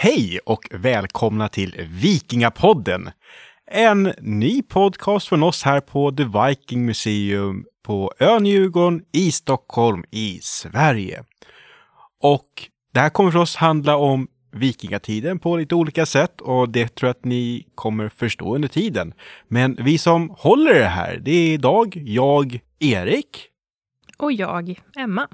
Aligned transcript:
Hej 0.00 0.38
och 0.46 0.68
välkomna 0.70 1.48
till 1.48 1.88
Vikingapodden! 1.90 3.10
En 3.70 4.12
ny 4.20 4.62
podcast 4.62 5.28
från 5.28 5.42
oss 5.42 5.62
här 5.62 5.80
på 5.80 6.12
The 6.12 6.24
Viking 6.24 6.86
Museum 6.86 7.64
på 7.82 8.12
ön 8.18 8.46
Djurgården 8.46 9.02
i 9.12 9.32
Stockholm 9.32 10.04
i 10.10 10.38
Sverige. 10.42 11.24
Och 12.20 12.48
det 12.92 13.00
här 13.00 13.10
kommer 13.10 13.30
för 13.30 13.38
oss 13.38 13.56
handla 13.56 13.96
om 13.96 14.28
vikingatiden 14.52 15.38
på 15.38 15.56
lite 15.56 15.74
olika 15.74 16.06
sätt 16.06 16.40
och 16.40 16.68
det 16.68 16.94
tror 16.94 17.08
jag 17.08 17.16
att 17.16 17.24
ni 17.24 17.66
kommer 17.74 18.08
förstå 18.08 18.54
under 18.54 18.68
tiden. 18.68 19.14
Men 19.48 19.78
vi 19.80 19.98
som 19.98 20.30
håller 20.30 20.74
det 20.74 20.88
här, 20.88 21.16
det 21.22 21.32
är 21.32 21.52
idag 21.52 21.96
jag, 21.96 22.60
Erik. 22.78 23.46
Och 24.18 24.32
jag, 24.32 24.80
Emma. 24.98 25.28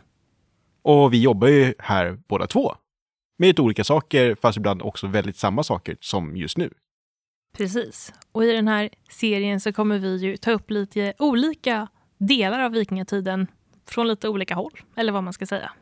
Och 0.83 1.13
vi 1.13 1.23
jobbar 1.23 1.49
ju 1.49 1.75
här 1.79 2.19
båda 2.29 2.47
två. 2.47 2.75
Med 3.37 3.47
lite 3.47 3.63
olika 3.63 3.85
saker, 3.85 4.35
fast 4.35 4.59
ibland 4.59 4.83
också 4.83 5.07
väldigt 5.07 5.37
samma 5.37 5.63
saker 5.63 5.97
som 6.01 6.37
just 6.37 6.59
nu. 6.59 6.71
Precis. 7.57 8.13
Och 8.33 8.45
i 8.45 8.53
den 8.53 8.69
här 8.69 8.91
serien 9.11 9.61
så 9.61 9.73
kommer 9.73 9.99
vi 9.99 10.17
ju 10.17 10.37
ta 10.37 10.51
upp 10.51 10.71
lite 10.71 11.15
olika 11.19 11.89
delar 12.19 12.61
av 12.61 12.73
vikingatiden 12.73 13.47
från 13.89 14.09
lite 14.09 14.29
olika 14.29 14.55
håll, 14.55 14.73
eller 14.97 15.13
vad 15.13 15.25
man 15.25 15.33
ska 15.33 15.47
säga. 15.47 15.73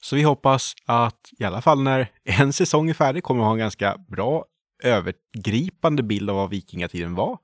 Så 0.00 0.16
vi 0.16 0.22
hoppas 0.22 0.74
att 0.86 1.30
i 1.38 1.44
alla 1.44 1.62
fall 1.62 1.82
när 1.82 2.10
en 2.24 2.52
säsong 2.52 2.90
är 2.90 2.94
färdig 2.94 3.22
kommer 3.22 3.40
vi 3.40 3.44
ha 3.44 3.52
en 3.52 3.58
ganska 3.58 3.96
bra 4.08 4.44
övergripande 4.82 6.02
bild 6.02 6.30
av 6.30 6.36
vad 6.36 6.50
vikingatiden 6.50 7.14
var. 7.14 7.38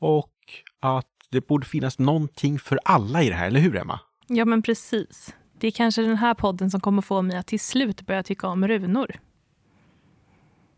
Och 0.00 0.34
att 0.80 1.06
det 1.30 1.46
borde 1.46 1.66
finnas 1.66 1.98
någonting 1.98 2.58
för 2.58 2.78
alla 2.84 3.22
i 3.22 3.28
det 3.28 3.34
här, 3.34 3.46
eller 3.46 3.60
hur 3.60 3.76
Emma? 3.76 4.00
Ja, 4.26 4.44
men 4.44 4.62
precis. 4.62 5.34
Det 5.60 5.66
är 5.66 5.70
kanske 5.70 6.02
den 6.02 6.16
här 6.16 6.34
podden 6.34 6.70
som 6.70 6.80
kommer 6.80 7.02
få 7.02 7.22
mig 7.22 7.36
att 7.36 7.46
till 7.46 7.60
slut 7.60 8.06
börja 8.06 8.22
tycka 8.22 8.48
om 8.48 8.68
runor. 8.68 9.20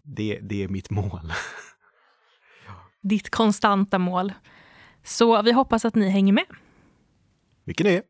Det, 0.03 0.39
det 0.43 0.63
är 0.63 0.69
mitt 0.69 0.91
mål. 0.91 1.33
Ditt 3.03 3.31
konstanta 3.31 3.99
mål. 3.99 4.33
Så 5.03 5.43
vi 5.43 5.53
hoppas 5.53 5.85
att 5.85 5.95
ni 5.95 6.09
hänger 6.09 6.33
med. 6.33 6.45
Vilken 7.65 7.87
är? 7.87 8.03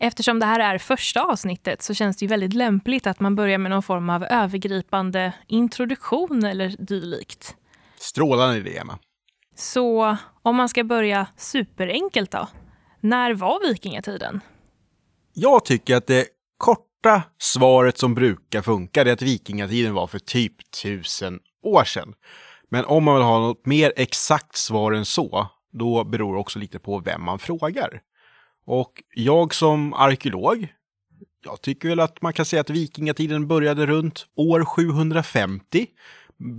Eftersom 0.00 0.38
det 0.38 0.46
här 0.46 0.74
är 0.74 0.78
första 0.78 1.22
avsnittet 1.22 1.82
så 1.82 1.94
känns 1.94 2.16
det 2.16 2.24
ju 2.24 2.28
väldigt 2.28 2.52
lämpligt 2.52 3.06
att 3.06 3.20
man 3.20 3.36
börjar 3.36 3.58
med 3.58 3.70
någon 3.70 3.82
form 3.82 4.10
av 4.10 4.24
övergripande 4.24 5.32
introduktion 5.46 6.44
eller 6.44 6.68
dylikt. 6.78 7.56
Strålande 7.98 8.56
idé, 8.56 8.78
Emma. 8.78 8.98
Så 9.56 10.16
om 10.42 10.56
man 10.56 10.68
ska 10.68 10.84
börja 10.84 11.26
superenkelt 11.36 12.30
då. 12.30 12.48
När 13.00 13.34
var 13.34 13.68
vikingatiden? 13.68 14.40
Jag 15.34 15.64
tycker 15.64 15.96
att 15.96 16.06
det 16.06 16.26
korta 16.56 17.22
svaret 17.38 17.98
som 17.98 18.14
brukar 18.14 18.62
funka 18.62 19.00
är 19.00 19.12
att 19.12 19.22
vikingatiden 19.22 19.94
var 19.94 20.06
för 20.06 20.18
typ 20.18 20.70
tusen 20.82 21.40
år 21.62 21.84
sedan. 21.84 22.14
Men 22.70 22.84
om 22.84 23.04
man 23.04 23.14
vill 23.14 23.24
ha 23.24 23.38
något 23.38 23.66
mer 23.66 23.92
exakt 23.96 24.56
svar 24.56 24.92
än 24.92 25.04
så, 25.04 25.46
då 25.72 26.04
beror 26.04 26.34
det 26.34 26.40
också 26.40 26.58
lite 26.58 26.78
på 26.78 26.98
vem 26.98 27.24
man 27.24 27.38
frågar. 27.38 28.00
Och 28.70 29.02
jag 29.14 29.54
som 29.54 29.94
arkeolog, 29.94 30.68
jag 31.44 31.60
tycker 31.60 31.88
väl 31.88 32.00
att 32.00 32.22
man 32.22 32.32
kan 32.32 32.44
säga 32.44 32.60
att 32.60 32.70
vikingatiden 32.70 33.48
började 33.48 33.86
runt 33.86 34.26
år 34.36 34.64
750. 34.64 35.86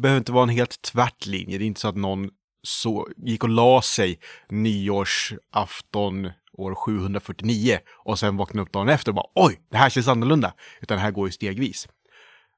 Behöver 0.01 0.17
inte 0.17 0.31
vara 0.31 0.43
en 0.43 0.49
helt 0.49 0.81
tvärt 0.81 1.25
linje. 1.25 1.57
Det 1.57 1.63
är 1.63 1.67
inte 1.67 1.79
så 1.79 1.87
att 1.87 1.95
någon 1.95 2.29
så, 2.63 3.07
gick 3.17 3.43
och 3.43 3.49
la 3.49 3.81
sig 3.81 4.19
nyårsafton 4.49 6.31
år 6.53 6.75
749 6.75 7.79
och 8.05 8.19
sen 8.19 8.37
vaknade 8.37 8.63
upp 8.63 8.73
dagen 8.73 8.89
efter 8.89 9.11
och 9.11 9.15
bara 9.15 9.29
oj, 9.35 9.59
det 9.71 9.77
här 9.77 9.89
känns 9.89 10.07
annorlunda. 10.07 10.53
Utan 10.81 10.97
det 10.97 11.01
här 11.01 11.11
går 11.11 11.27
ju 11.27 11.31
stegvis. 11.31 11.87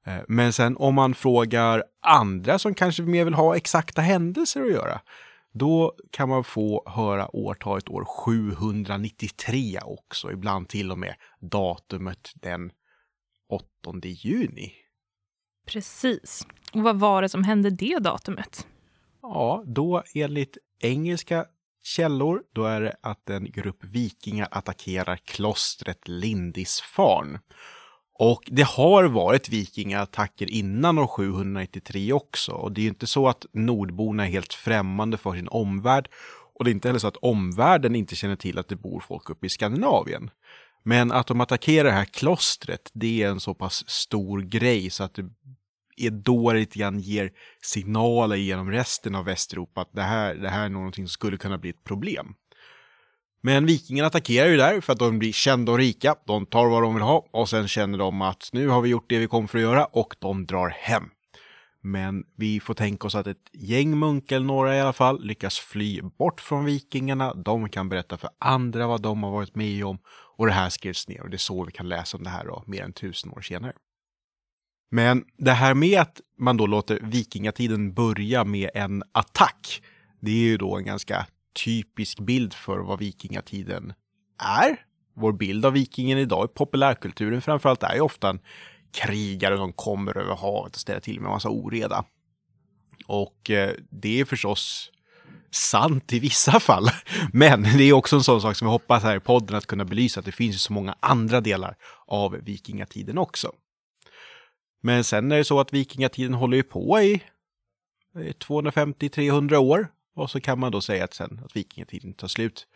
Eh, 0.07 0.19
men 0.27 0.53
sen 0.53 0.77
om 0.77 0.95
man 0.95 1.13
frågar 1.13 1.83
andra 2.01 2.59
som 2.59 2.73
kanske 2.73 3.03
mer 3.03 3.25
vill 3.25 3.33
ha 3.33 3.55
exakta 3.55 4.01
händelser 4.01 4.61
att 4.61 4.71
göra, 4.71 5.01
då 5.53 5.95
kan 6.11 6.29
man 6.29 6.43
få 6.43 6.83
höra 6.85 7.35
årtalet 7.35 7.89
år 7.89 8.05
793 8.05 9.79
också, 9.83 10.31
ibland 10.31 10.69
till 10.69 10.91
och 10.91 10.99
med 10.99 11.15
datumet 11.39 12.31
den 12.35 12.71
8 13.49 13.99
juni. 14.03 14.73
Precis. 15.67 16.47
Och 16.73 16.81
vad 16.81 16.99
var 16.99 17.21
det 17.21 17.29
som 17.29 17.43
hände 17.43 17.69
det 17.69 17.99
datumet? 17.99 18.67
Ja, 19.21 19.63
då 19.67 20.03
enligt 20.13 20.57
engelska 20.79 21.45
källor, 21.83 22.43
då 22.53 22.65
är 22.65 22.81
det 22.81 22.95
att 23.01 23.29
en 23.29 23.51
grupp 23.51 23.83
vikingar 23.83 24.47
attackerar 24.51 25.15
klostret 25.15 26.07
Lindisfarn. 26.07 27.39
Och 28.23 28.43
det 28.51 28.63
har 28.63 29.03
varit 29.03 29.49
vikingaattacker 29.49 30.51
innan 30.51 30.97
år 30.97 31.07
793 31.07 32.13
också. 32.13 32.51
Och 32.51 32.71
det 32.71 32.81
är 32.81 32.83
ju 32.83 32.89
inte 32.89 33.07
så 33.07 33.27
att 33.27 33.45
nordborna 33.53 34.25
är 34.25 34.29
helt 34.29 34.53
främmande 34.53 35.17
för 35.17 35.33
sin 35.33 35.47
omvärld. 35.47 36.09
Och 36.53 36.65
det 36.65 36.69
är 36.69 36.73
inte 36.73 36.87
heller 36.87 36.99
så 36.99 37.07
att 37.07 37.17
omvärlden 37.17 37.95
inte 37.95 38.15
känner 38.15 38.35
till 38.35 38.57
att 38.57 38.67
det 38.67 38.75
bor 38.75 38.99
folk 38.99 39.29
uppe 39.29 39.45
i 39.45 39.49
Skandinavien. 39.49 40.29
Men 40.83 41.11
att 41.11 41.27
de 41.27 41.41
attackerar 41.41 41.83
det 41.83 41.91
här 41.91 42.05
klostret, 42.05 42.89
det 42.93 43.23
är 43.23 43.29
en 43.29 43.39
så 43.39 43.53
pass 43.53 43.89
stor 43.89 44.41
grej 44.41 44.89
så 44.89 45.03
att 45.03 45.13
det 45.13 45.25
är 45.97 46.11
då 46.11 46.53
det 46.53 46.59
lite 46.59 46.79
grann 46.79 46.99
ger 46.99 47.31
signaler 47.61 48.35
genom 48.35 48.71
resten 48.71 49.15
av 49.15 49.25
Västeuropa 49.25 49.81
att 49.81 49.93
det 49.93 50.01
här, 50.01 50.35
det 50.35 50.49
här 50.49 50.65
är 50.65 50.69
någonting 50.69 51.07
som 51.07 51.11
skulle 51.11 51.37
kunna 51.37 51.57
bli 51.57 51.69
ett 51.69 51.83
problem. 51.83 52.35
Men 53.41 53.65
vikingarna 53.65 54.07
attackerar 54.07 54.47
ju 54.47 54.57
där 54.57 54.81
för 54.81 54.93
att 54.93 54.99
de 54.99 55.19
blir 55.19 55.31
kända 55.31 55.71
och 55.71 55.77
rika. 55.77 56.15
De 56.25 56.45
tar 56.45 56.69
vad 56.69 56.83
de 56.83 56.93
vill 56.93 57.03
ha 57.03 57.25
och 57.31 57.49
sen 57.49 57.67
känner 57.67 57.97
de 57.97 58.21
att 58.21 58.49
nu 58.53 58.67
har 58.67 58.81
vi 58.81 58.89
gjort 58.89 59.09
det 59.09 59.19
vi 59.19 59.27
kom 59.27 59.47
för 59.47 59.57
att 59.57 59.61
göra 59.61 59.85
och 59.85 60.15
de 60.19 60.45
drar 60.45 60.69
hem. 60.69 61.03
Men 61.83 62.23
vi 62.37 62.59
får 62.59 62.73
tänka 62.73 63.07
oss 63.07 63.15
att 63.15 63.27
ett 63.27 63.49
gäng 63.53 63.99
munkar, 63.99 64.35
eller 64.35 64.45
några 64.45 64.77
i 64.77 64.81
alla 64.81 64.93
fall, 64.93 65.23
lyckas 65.23 65.59
fly 65.59 66.01
bort 66.01 66.41
från 66.41 66.65
vikingarna. 66.65 67.33
De 67.33 67.69
kan 67.69 67.89
berätta 67.89 68.17
för 68.17 68.29
andra 68.39 68.87
vad 68.87 69.01
de 69.01 69.23
har 69.23 69.31
varit 69.31 69.55
med 69.55 69.85
om 69.85 69.97
och 70.37 70.45
det 70.45 70.51
här 70.51 70.69
skrivs 70.69 71.07
ner 71.07 71.21
och 71.21 71.29
det 71.29 71.35
är 71.35 71.37
så 71.37 71.65
vi 71.65 71.71
kan 71.71 71.89
läsa 71.89 72.17
om 72.17 72.23
det 72.23 72.29
här 72.29 72.45
då, 72.45 72.63
mer 72.67 72.83
än 72.83 72.93
tusen 72.93 73.31
år 73.31 73.41
senare. 73.41 73.73
Men 74.91 75.23
det 75.37 75.51
här 75.51 75.73
med 75.73 76.01
att 76.01 76.21
man 76.37 76.57
då 76.57 76.67
låter 76.67 76.99
vikingatiden 77.03 77.93
börja 77.93 78.43
med 78.43 78.69
en 78.73 79.03
attack, 79.11 79.81
det 80.19 80.31
är 80.31 80.35
ju 80.35 80.57
då 80.57 80.77
en 80.77 80.85
ganska 80.85 81.25
typisk 81.53 82.19
bild 82.19 82.53
för 82.53 82.79
vad 82.79 82.99
vikingatiden 82.99 83.93
är. 84.59 84.85
Vår 85.15 85.33
bild 85.33 85.65
av 85.65 85.73
vikingen 85.73 86.17
idag 86.17 86.45
i 86.45 86.53
populärkulturen 86.53 87.41
framförallt 87.41 87.83
är 87.83 87.95
ju 87.95 88.01
ofta 88.01 88.29
en 88.29 88.39
krigare 88.91 89.57
som 89.57 89.73
kommer 89.73 90.17
över 90.17 90.35
havet 90.35 90.75
och 90.75 90.81
ställer 90.81 90.99
till 90.99 91.19
med 91.19 91.27
en 91.27 91.33
massa 91.33 91.49
oreda. 91.49 92.05
Och 93.07 93.49
eh, 93.49 93.73
det 93.89 94.19
är 94.19 94.25
förstås 94.25 94.91
sant 95.51 96.13
i 96.13 96.19
vissa 96.19 96.59
fall. 96.59 96.89
Men 97.33 97.63
det 97.63 97.83
är 97.83 97.93
också 97.93 98.15
en 98.15 98.23
sån 98.23 98.41
sak 98.41 98.55
som 98.55 98.67
vi 98.67 98.71
hoppas 98.71 99.03
här 99.03 99.15
i 99.15 99.19
podden 99.19 99.57
att 99.57 99.65
kunna 99.65 99.85
belysa 99.85 100.19
att 100.19 100.25
det 100.25 100.31
finns 100.31 100.61
så 100.61 100.73
många 100.73 100.95
andra 100.99 101.41
delar 101.41 101.75
av 102.07 102.31
vikingatiden 102.31 103.17
också. 103.17 103.51
Men 104.83 105.03
sen 105.03 105.31
är 105.31 105.37
det 105.37 105.43
så 105.43 105.59
att 105.59 105.73
vikingatiden 105.73 106.33
håller 106.33 106.57
ju 106.57 106.63
på 106.63 106.99
i 106.99 107.13
eh, 108.15 108.21
250-300 108.21 109.55
år 109.55 109.87
och 110.15 110.29
så 110.29 110.41
kan 110.41 110.59
man 110.59 110.71
då 110.71 110.81
säga 110.81 111.03
att 111.03 111.13
sen 111.13 111.41
att 111.45 111.55
vikingatiden 111.55 112.13
tar 112.13 112.27
slut 112.27 112.67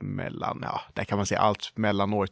mellan, 0.00 0.60
ja, 0.62 0.80
där 0.94 1.04
kan 1.04 1.18
man 1.18 1.26
säga 1.26 1.40
allt 1.40 1.72
mellan 1.74 2.12
år 2.12 2.28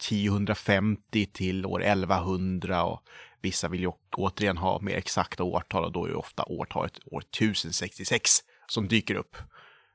1050 0.00 1.26
till 1.26 1.66
år 1.66 1.82
1100 1.82 2.84
och 2.84 3.02
vissa 3.42 3.68
vill 3.68 3.80
ju 3.80 3.90
återigen 4.16 4.56
ha 4.56 4.80
mer 4.80 4.96
exakta 4.96 5.44
årtal 5.44 5.84
och 5.84 5.92
då 5.92 6.04
är 6.04 6.08
ju 6.08 6.14
ofta 6.14 6.42
årtalet 6.42 6.98
år 7.06 7.22
1066 7.36 8.30
som 8.66 8.88
dyker 8.88 9.14
upp. 9.14 9.36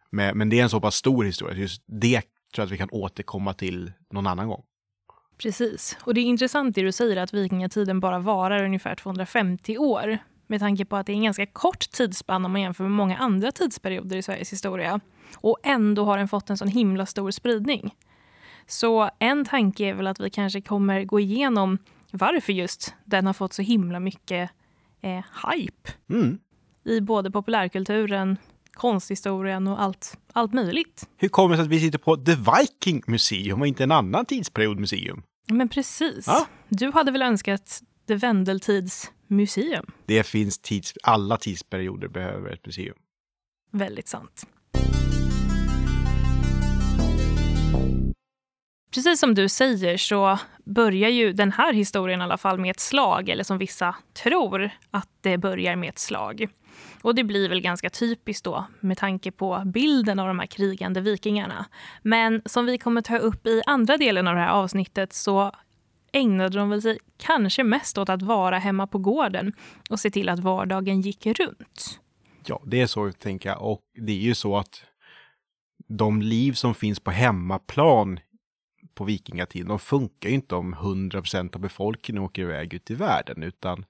Men, 0.10 0.38
men 0.38 0.50
det 0.50 0.60
är 0.60 0.64
en 0.64 0.70
så 0.70 0.82
pass 0.82 0.96
stor 0.96 1.24
historia, 1.24 1.58
just 1.58 1.84
det 1.86 2.22
tror 2.22 2.30
jag 2.56 2.66
att 2.66 2.72
vi 2.72 2.78
kan 2.78 2.90
återkomma 2.92 3.54
till 3.54 3.94
någon 4.12 4.28
annan 4.28 4.48
gång. 4.48 4.64
Precis. 5.38 5.98
Och 6.02 6.14
det 6.14 6.22
är 6.22 6.26
intressant 6.26 6.76
det 6.76 6.82
du 6.82 6.92
säger 6.92 7.18
att 7.18 7.34
vikingatiden 7.34 8.00
bara 8.00 8.20
varar 8.20 8.64
ungefär 8.64 8.96
250 8.96 9.78
år 9.78 10.18
med 10.48 10.60
tanke 10.60 10.86
på 10.86 10.96
att 10.96 11.06
det 11.06 11.12
är 11.12 11.16
en 11.16 11.24
ganska 11.24 11.46
kort 11.46 11.80
tidsspann 11.92 12.46
om 12.46 12.52
man 12.52 12.62
jämför 12.62 12.84
med 12.84 12.92
många 12.92 13.18
andra 13.18 13.52
tidsperioder 13.52 14.18
i 14.18 14.22
Sveriges 14.22 14.54
historia. 14.54 15.00
Och 15.38 15.58
ändå 15.64 16.06
har 16.06 16.18
den 16.18 16.28
fått 16.28 16.50
en 16.50 16.58
sån 16.58 16.68
himla 16.68 17.06
stor 17.06 17.32
spridning. 17.32 17.96
Så 18.68 19.10
en 19.20 19.46
tanke 19.46 19.84
är 19.86 19.94
väl 19.94 20.08
att 20.08 20.20
vi 20.20 20.30
kanske 20.30 20.62
kommer 20.62 21.04
gå 21.04 21.20
igenom 21.20 21.78
varför 22.12 22.54
just 22.54 22.96
den 23.06 23.26
har 23.26 23.34
fått 23.34 23.54
så 23.54 23.62
himla 23.62 24.00
mycket 24.00 24.50
eh, 25.02 25.24
hype 25.52 25.92
Mm. 26.10 26.38
i 26.86 27.02
både 27.02 27.32
populärkulturen, 27.32 28.38
konsthistorien 28.74 29.68
och 29.68 29.82
allt, 29.82 30.18
allt 30.34 30.54
möjligt. 30.54 31.10
Hur 31.18 31.28
kommer 31.30 31.50
det 31.50 31.56
sig 31.58 31.64
att 31.64 31.70
vi 31.72 31.80
sitter 31.80 32.00
på 32.00 32.18
The 32.18 32.36
Viking 32.36 33.04
Museum 33.08 33.62
och 33.62 33.68
inte 33.68 33.84
en 33.84 33.92
annan 33.92 34.26
tidsperiodmuseum? 34.26 35.24
Men 35.48 35.70
precis. 35.70 36.28
Ja. 36.28 36.46
Du 36.70 36.92
hade 36.92 37.12
väl 37.12 37.22
önskat 37.22 37.82
The 38.08 38.16
Vendeltidsmuseum? 39.28 39.86
Det 40.06 40.24
finns 40.24 40.60
tids... 40.60 40.94
Alla 41.04 41.38
tidsperioder 41.38 42.08
behöver 42.08 42.54
ett 42.54 42.66
museum. 42.66 42.98
Väldigt 43.72 44.08
sant. 44.08 44.46
Precis 48.94 49.20
som 49.20 49.36
du 49.36 49.50
säger 49.50 49.98
så 49.98 50.40
börjar 50.66 51.10
ju 51.10 51.34
den 51.34 51.52
här 51.52 51.74
historien 51.74 52.22
i 52.22 52.24
alla 52.24 52.38
fall 52.38 52.60
med 52.60 52.72
ett 52.72 52.80
slag, 52.80 53.30
eller 53.30 53.44
som 53.44 53.58
vissa 53.58 53.96
tror 54.24 54.70
att 54.92 55.10
det 55.22 55.38
börjar 55.38 55.76
med 55.76 55.90
ett 55.90 56.00
slag. 56.00 56.48
Och 57.02 57.16
det 57.16 57.24
blir 57.24 57.50
väl 57.50 57.62
ganska 57.62 57.90
typiskt 57.90 58.44
då 58.44 58.66
med 58.80 58.98
tanke 58.98 59.32
på 59.32 59.64
bilden 59.66 60.20
av 60.20 60.28
de 60.28 60.40
här 60.40 60.46
krigande 60.46 61.02
vikingarna. 61.02 61.66
Men 62.02 62.42
som 62.46 62.66
vi 62.66 62.78
kommer 62.78 63.02
ta 63.02 63.18
upp 63.18 63.48
i 63.48 63.62
andra 63.66 63.98
delen 63.98 64.28
av 64.28 64.36
det 64.36 64.42
här 64.42 64.50
avsnittet 64.50 65.14
så 65.14 65.52
ägnade 66.16 66.58
de 66.58 66.70
väl 66.70 66.82
sig 66.82 67.00
kanske 67.18 67.64
mest 67.64 67.98
åt 67.98 68.10
att 68.10 68.22
vara 68.22 68.58
hemma 68.58 68.88
på 68.88 68.98
gården 68.98 69.54
och 69.90 70.00
se 70.00 70.12
till 70.12 70.30
att 70.30 70.40
vardagen 70.40 71.02
gick 71.02 71.26
runt. 71.26 72.00
Ja, 72.46 72.62
det 72.66 72.82
är 72.82 72.88
så 72.88 73.12
tänker 73.12 73.50
jag. 73.50 73.62
Och 73.62 73.82
det 73.98 74.12
är 74.12 74.18
ju 74.18 74.36
så 74.36 74.58
att 74.58 74.84
de 75.88 76.22
liv 76.22 76.54
som 76.54 76.76
finns 76.76 77.00
på 77.00 77.12
hemmaplan 77.12 78.20
på 78.96 79.04
vikingatiden, 79.04 79.68
de 79.68 79.80
funkar 79.80 80.30
ju 80.30 80.36
inte 80.36 80.56
om 80.56 80.76
100% 80.76 81.56
av 81.56 81.62
befolkningen 81.62 82.24
åker 82.24 82.42
iväg 82.42 82.74
ut 82.74 82.92
i 82.92 82.96
världen, 82.96 83.44
utan 83.44 83.86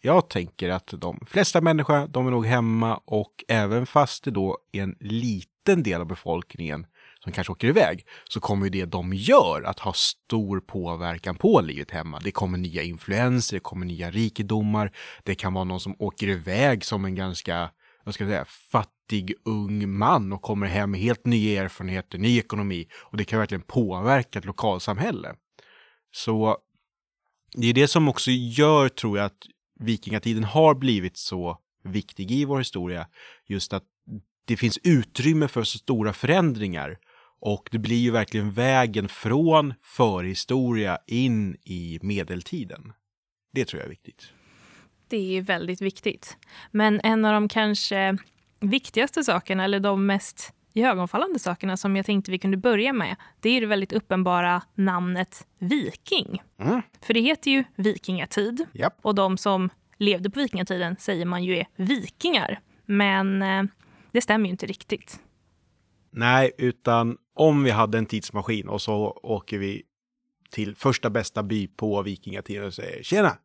jag 0.00 0.30
tänker 0.30 0.70
att 0.70 0.94
de 0.98 1.26
flesta 1.26 1.60
människor, 1.60 2.08
de 2.08 2.26
är 2.26 2.30
nog 2.30 2.46
hemma 2.46 3.00
och 3.04 3.44
även 3.48 3.86
fast 3.86 4.24
det 4.24 4.30
då 4.30 4.58
är 4.72 4.82
en 4.82 4.96
liten 5.00 5.82
del 5.82 6.00
av 6.00 6.06
befolkningen 6.06 6.86
som 7.26 7.32
kanske 7.32 7.52
åker 7.52 7.68
iväg, 7.68 8.06
så 8.28 8.40
kommer 8.40 8.66
ju 8.66 8.70
det 8.70 8.84
de 8.84 9.14
gör 9.14 9.62
att 9.62 9.78
ha 9.78 9.92
stor 9.92 10.60
påverkan 10.60 11.36
på 11.36 11.60
livet 11.60 11.90
hemma. 11.90 12.20
Det 12.24 12.30
kommer 12.30 12.58
nya 12.58 12.82
influenser, 12.82 13.56
det 13.56 13.60
kommer 13.60 13.86
nya 13.86 14.10
rikedomar, 14.10 14.92
det 15.24 15.34
kan 15.34 15.54
vara 15.54 15.64
någon 15.64 15.80
som 15.80 15.96
åker 15.98 16.28
iväg 16.28 16.84
som 16.84 17.04
en 17.04 17.14
ganska, 17.14 17.70
vad 18.04 18.14
ska 18.14 18.24
jag 18.24 18.30
säga, 18.30 18.44
fattig 18.44 19.34
ung 19.44 19.98
man 19.98 20.32
och 20.32 20.42
kommer 20.42 20.66
hem 20.66 20.90
med 20.90 21.00
helt 21.00 21.26
nya 21.26 21.62
erfarenheter, 21.62 22.18
ny 22.18 22.38
ekonomi 22.38 22.88
och 22.94 23.16
det 23.16 23.24
kan 23.24 23.38
verkligen 23.38 23.62
påverka 23.62 24.38
ett 24.38 24.44
lokalsamhälle. 24.44 25.34
Så 26.12 26.56
det 27.56 27.66
är 27.66 27.74
det 27.74 27.88
som 27.88 28.08
också 28.08 28.30
gör, 28.30 28.88
tror 28.88 29.18
jag, 29.18 29.24
att 29.26 29.42
vikingatiden 29.80 30.44
har 30.44 30.74
blivit 30.74 31.16
så 31.16 31.58
viktig 31.84 32.30
i 32.30 32.44
vår 32.44 32.58
historia. 32.58 33.06
Just 33.46 33.72
att 33.72 33.84
det 34.46 34.56
finns 34.56 34.78
utrymme 34.82 35.48
för 35.48 35.62
så 35.62 35.78
stora 35.78 36.12
förändringar. 36.12 36.98
Och 37.40 37.68
det 37.72 37.78
blir 37.78 37.96
ju 37.96 38.10
verkligen 38.10 38.52
vägen 38.52 39.08
från 39.08 39.74
förhistoria 39.82 40.98
in 41.06 41.56
i 41.64 41.98
medeltiden. 42.02 42.92
Det 43.52 43.64
tror 43.64 43.80
jag 43.80 43.86
är 43.86 43.90
viktigt. 43.90 44.32
Det 45.08 45.36
är 45.36 45.42
väldigt 45.42 45.80
viktigt. 45.80 46.36
Men 46.70 47.00
en 47.04 47.24
av 47.24 47.32
de 47.32 47.48
kanske 47.48 48.18
viktigaste 48.60 49.24
sakerna, 49.24 49.64
eller 49.64 49.80
de 49.80 50.06
mest 50.06 50.52
iögonfallande 50.74 51.38
sakerna 51.38 51.76
som 51.76 51.96
jag 51.96 52.06
tänkte 52.06 52.30
vi 52.30 52.38
kunde 52.38 52.56
börja 52.56 52.92
med, 52.92 53.16
det 53.40 53.50
är 53.50 53.60
det 53.60 53.66
väldigt 53.66 53.92
uppenbara 53.92 54.62
namnet 54.74 55.46
viking. 55.58 56.42
Mm. 56.60 56.82
För 57.00 57.14
det 57.14 57.20
heter 57.20 57.50
ju 57.50 57.64
vikingatid 57.74 58.66
Japp. 58.72 58.98
och 59.02 59.14
de 59.14 59.38
som 59.38 59.70
levde 59.98 60.30
på 60.30 60.40
vikingatiden 60.40 60.96
säger 60.98 61.24
man 61.24 61.44
ju 61.44 61.56
är 61.56 61.66
vikingar. 61.76 62.60
Men 62.86 63.42
eh, 63.42 63.62
det 64.12 64.20
stämmer 64.20 64.46
ju 64.46 64.50
inte 64.50 64.66
riktigt. 64.66 65.20
Nej, 66.10 66.52
utan 66.58 67.16
om 67.36 67.64
vi 67.64 67.70
hade 67.70 67.98
en 67.98 68.06
tidsmaskin 68.06 68.68
och 68.68 68.82
så 68.82 69.20
åker 69.22 69.58
vi 69.58 69.82
till 70.50 70.76
första 70.76 71.10
bästa 71.10 71.42
by 71.42 71.68
på 71.68 72.02
vikingatiden 72.02 72.64
och 72.66 72.74
säger 72.74 73.02
tjena, 73.02 73.38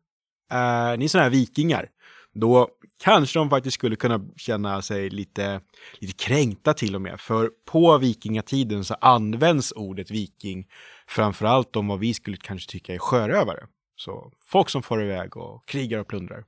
är 0.50 0.96
ni 0.96 1.08
sådana 1.08 1.24
här 1.24 1.30
vikingar? 1.30 1.88
Då 2.34 2.68
kanske 3.04 3.38
de 3.38 3.50
faktiskt 3.50 3.74
skulle 3.74 3.96
kunna 3.96 4.20
känna 4.36 4.82
sig 4.82 5.10
lite, 5.10 5.60
lite 5.98 6.24
kränkta 6.24 6.74
till 6.74 6.94
och 6.94 7.02
med. 7.02 7.20
För 7.20 7.50
på 7.66 7.98
vikingatiden 7.98 8.84
så 8.84 8.94
används 8.94 9.72
ordet 9.76 10.10
viking 10.10 10.66
framförallt 11.06 11.76
om 11.76 11.88
vad 11.88 11.98
vi 11.98 12.14
skulle 12.14 12.36
kanske 12.36 12.70
tycka 12.70 12.94
är 12.94 12.98
sjörövare. 12.98 13.66
Så 13.96 14.32
folk 14.44 14.68
som 14.68 14.82
far 14.82 15.02
iväg 15.02 15.36
och 15.36 15.66
krigar 15.66 15.98
och 15.98 16.08
plundrar. 16.08 16.44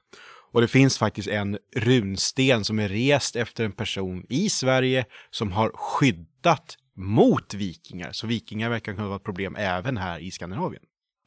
Och 0.53 0.61
det 0.61 0.69
finns 0.69 0.99
faktiskt 0.99 1.29
en 1.29 1.59
runsten 1.77 2.65
som 2.65 2.79
är 2.79 2.89
rest 2.89 3.37
efter 3.37 3.65
en 3.65 3.73
person 3.73 4.27
i 4.29 4.49
Sverige 4.49 5.05
som 5.31 5.53
har 5.53 5.73
skyddat 5.75 6.77
mot 6.97 7.55
vikingar. 7.55 8.13
Så 8.13 8.27
vikingar 8.27 8.71
verkar 8.71 8.95
kunna 8.95 9.07
vara 9.07 9.17
ett 9.17 9.25
problem 9.25 9.57
även 9.59 9.97
här 9.97 10.19
i 10.19 10.31
Skandinavien. 10.31 10.83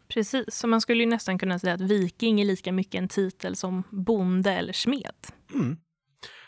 Precis, 0.10 0.46
så 0.48 0.68
man 0.68 0.81
skulle 0.81 1.04
ju 1.04 1.10
nästan 1.10 1.40
kunna 1.40 1.60
säga 1.60 1.74
att 1.74 1.81
viking 1.81 2.42
är 2.42 2.46
lika 2.46 2.72
mycket 2.72 2.96
en 2.96 3.08
titel 3.08 3.56
som 3.56 3.84
bonde 3.92 4.52
eller 4.52 4.74
smed. 4.74 5.16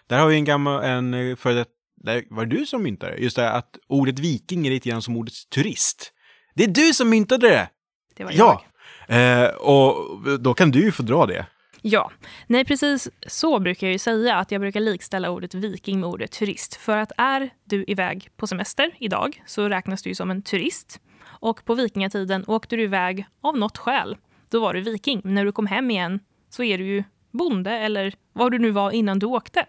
Där 0.07 0.19
har 0.19 0.27
vi 0.27 0.35
en 0.35 0.45
gammal, 0.45 0.83
en 0.83 1.13
eh, 1.13 1.35
före 1.35 1.53
detta, 1.53 2.25
var 2.29 2.45
det 2.45 2.57
du 2.57 2.65
som 2.65 2.83
myntade 2.83 3.11
det? 3.15 3.21
Just 3.21 3.35
det, 3.35 3.51
att 3.51 3.77
ordet 3.87 4.19
viking 4.19 4.67
är 4.67 4.71
lite 4.71 4.89
grann 4.89 5.01
som 5.01 5.17
ordet 5.17 5.33
turist. 5.55 6.13
Det 6.55 6.63
är 6.63 6.67
du 6.67 6.93
som 6.93 7.09
myntade 7.09 7.49
det! 7.49 7.69
Det 8.15 8.23
var 8.23 8.31
Ja! 8.31 8.63
jag. 9.07 9.43
Eh, 9.43 9.49
och 9.49 10.19
då 10.39 10.53
kan 10.53 10.71
du 10.71 10.79
ju 10.83 10.91
få 10.91 11.03
dra 11.03 11.25
det. 11.25 11.45
Ja, 11.81 12.11
nej 12.47 12.65
precis 12.65 13.09
så 13.27 13.59
brukar 13.59 13.87
jag 13.87 13.91
ju 13.91 13.99
säga 13.99 14.35
att 14.35 14.51
jag 14.51 14.61
brukar 14.61 14.79
likställa 14.79 15.29
ordet 15.29 15.53
viking 15.53 15.99
med 15.99 16.09
ordet 16.09 16.31
turist. 16.31 16.75
För 16.75 16.97
att 16.97 17.11
är 17.17 17.49
du 17.63 17.85
iväg 17.87 18.29
på 18.37 18.47
semester 18.47 18.91
idag 18.99 19.43
så 19.45 19.69
räknas 19.69 20.03
du 20.03 20.09
ju 20.09 20.15
som 20.15 20.31
en 20.31 20.41
turist. 20.41 21.01
Och 21.21 21.65
på 21.65 21.75
vikingatiden 21.75 22.43
åkte 22.47 22.75
du 22.75 22.83
iväg 22.83 23.25
av 23.41 23.57
något 23.57 23.77
skäl. 23.77 24.17
Då 24.49 24.59
var 24.59 24.73
du 24.73 24.81
viking. 24.81 25.21
Men 25.23 25.33
när 25.33 25.45
du 25.45 25.51
kom 25.51 25.65
hem 25.65 25.91
igen 25.91 26.19
så 26.49 26.63
är 26.63 26.77
du 26.77 26.85
ju 26.85 27.03
bonde 27.31 27.71
eller 27.71 28.13
vad 28.33 28.51
du 28.51 28.59
nu 28.59 28.71
var 28.71 28.91
innan 28.91 29.19
du 29.19 29.25
åkte. 29.25 29.65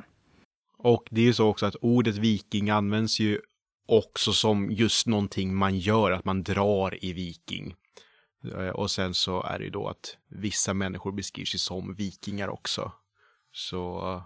Och 0.78 1.04
det 1.10 1.20
är 1.20 1.24
ju 1.24 1.32
så 1.32 1.48
också 1.48 1.66
att 1.66 1.76
ordet 1.80 2.16
viking 2.16 2.70
används 2.70 3.20
ju 3.20 3.40
också 3.88 4.32
som 4.32 4.70
just 4.70 5.06
någonting 5.06 5.54
man 5.54 5.78
gör, 5.78 6.10
att 6.10 6.24
man 6.24 6.42
drar 6.42 7.04
i 7.04 7.12
viking. 7.12 7.74
Eh, 8.44 8.68
Och 8.68 8.90
sen 8.90 9.14
så 9.14 9.42
är 9.42 9.58
det 9.58 9.64
ju 9.64 9.70
då 9.70 9.88
att 9.88 10.16
vissa 10.28 10.74
människor 10.74 11.12
beskriver 11.12 11.46
sig 11.46 11.60
som 11.60 11.94
vikingar 11.94 12.48
också. 12.48 12.92
Så 13.52 14.22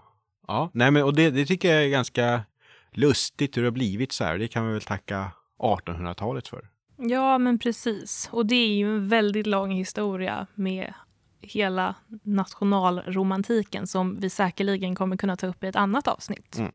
ja, 0.47 0.69
nej 0.73 0.91
men 0.91 1.03
och 1.03 1.15
det, 1.15 1.29
det 1.29 1.45
tycker 1.45 1.73
jag 1.73 1.83
är 1.83 1.89
ganska 1.89 2.43
lustigt 2.91 3.57
hur 3.57 3.61
det 3.61 3.67
har 3.67 3.71
blivit 3.71 4.11
så 4.11 4.23
här. 4.23 4.37
Det 4.37 4.47
kan 4.47 4.67
vi 4.67 4.73
väl 4.73 4.81
tacka 4.81 5.31
1800-talet 5.59 6.47
för. 6.47 6.69
Ja, 6.97 7.37
men 7.37 7.59
precis. 7.59 8.29
Och 8.31 8.45
det 8.45 8.55
är 8.55 8.75
ju 8.75 8.95
en 8.95 9.07
väldigt 9.07 9.47
lång 9.47 9.71
historia 9.71 10.47
med 10.55 10.93
hela 11.41 11.95
nationalromantiken 12.23 13.87
som 13.87 14.19
vi 14.19 14.29
säkerligen 14.29 14.95
kommer 14.95 15.17
kunna 15.17 15.37
ta 15.37 15.47
upp 15.47 15.63
i 15.63 15.67
ett 15.67 15.75
annat 15.75 16.07
avsnitt. 16.07 16.57
Mm. 16.57 16.71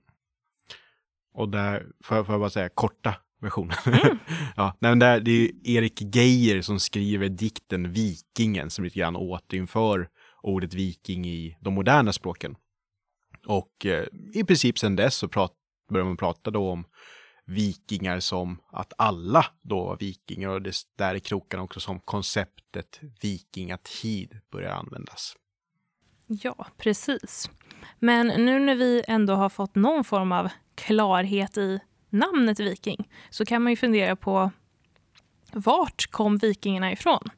Och 1.32 1.48
där, 1.48 1.86
får, 2.04 2.24
får 2.24 2.32
jag 2.32 2.40
bara 2.40 2.50
säga, 2.50 2.68
korta 2.68 3.14
versionen. 3.40 3.76
ja, 4.56 4.76
nej, 4.78 4.90
men 4.90 4.98
det 4.98 5.06
är 5.06 5.28
ju 5.28 5.50
Erik 5.64 6.14
Geijer 6.14 6.62
som 6.62 6.80
skriver 6.80 7.28
dikten 7.28 7.92
Vikingen 7.92 8.70
som 8.70 8.84
lite 8.84 8.98
grann 8.98 9.16
återinför 9.16 10.08
ordet 10.42 10.74
viking 10.74 11.26
i 11.26 11.56
de 11.60 11.74
moderna 11.74 12.12
språken. 12.12 12.56
Och 13.46 13.86
eh, 13.86 14.04
i 14.34 14.44
princip 14.44 14.78
sedan 14.78 14.96
dess 14.96 15.14
så 15.14 15.28
prat, 15.28 15.52
börjar 15.90 16.06
man 16.06 16.16
prata 16.16 16.50
då 16.50 16.70
om 16.70 16.84
vikingar 17.46 18.20
som 18.20 18.58
att 18.72 18.92
alla 18.98 19.46
då 19.62 19.84
var 19.84 19.96
vikingar 19.96 20.48
och 20.48 20.62
det 20.62 20.74
där 20.98 21.14
i 21.14 21.20
krokarna 21.20 21.62
också 21.62 21.80
som 21.80 22.00
konceptet 22.00 23.00
vikingatid 23.22 24.40
börjar 24.52 24.70
användas. 24.70 25.36
Ja, 26.26 26.66
precis. 26.76 27.50
Men 27.98 28.26
nu 28.26 28.58
när 28.58 28.74
vi 28.74 29.02
ändå 29.08 29.34
har 29.34 29.48
fått 29.48 29.74
någon 29.74 30.04
form 30.04 30.32
av 30.32 30.48
klarhet 30.74 31.58
i 31.58 31.80
namnet 32.10 32.60
viking 32.60 33.08
så 33.30 33.44
kan 33.44 33.62
man 33.62 33.72
ju 33.72 33.76
fundera 33.76 34.16
på 34.16 34.50
vart 35.52 36.06
kom 36.10 36.36
vikingarna 36.36 36.92
ifrån? 36.92 37.30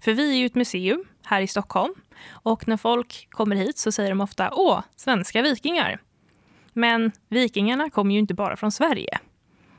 För 0.00 0.12
vi 0.12 0.30
är 0.30 0.36
ju 0.36 0.46
ett 0.46 0.54
museum 0.54 1.04
här 1.24 1.40
i 1.40 1.46
Stockholm 1.46 1.94
och 2.28 2.68
när 2.68 2.76
folk 2.76 3.28
kommer 3.30 3.56
hit 3.56 3.78
så 3.78 3.92
säger 3.92 4.10
de 4.10 4.20
ofta 4.20 4.50
åh, 4.52 4.82
svenska 4.96 5.42
vikingar. 5.42 6.00
Men 6.72 7.12
vikingarna 7.28 7.90
kommer 7.90 8.12
ju 8.12 8.18
inte 8.18 8.34
bara 8.34 8.56
från 8.56 8.72
Sverige 8.72 9.18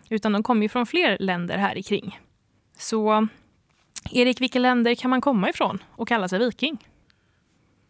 utan 0.10 0.32
de 0.32 0.44
kommer 0.44 0.62
ju 0.62 0.70
från 0.70 0.86
fler 0.86 1.18
länder 1.20 1.58
här 1.58 1.77
i 1.77 1.84
kring. 1.84 2.20
Så 2.77 3.27
Erik, 4.12 4.42
vilka 4.42 4.60
länder 4.60 4.96
kan 4.96 5.10
man 5.10 5.22
komma 5.22 5.50
ifrån 5.50 5.84
och 5.92 6.08
kalla 6.08 6.27
sig 6.27 6.39
viking? 6.39 6.88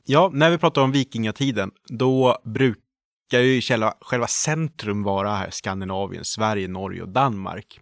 Ja, 0.05 0.29
när 0.33 0.49
vi 0.49 0.57
pratar 0.57 0.81
om 0.81 0.91
vikingatiden, 0.91 1.71
då 1.87 2.37
brukar 2.43 2.86
Ska 3.27 3.41
ju 3.41 3.61
själva, 3.61 3.93
själva 4.01 4.27
centrum 4.27 5.03
vara 5.03 5.35
här 5.35 5.49
Skandinavien, 5.49 6.25
Sverige, 6.25 6.67
Norge 6.67 7.01
och 7.01 7.09
Danmark. 7.09 7.79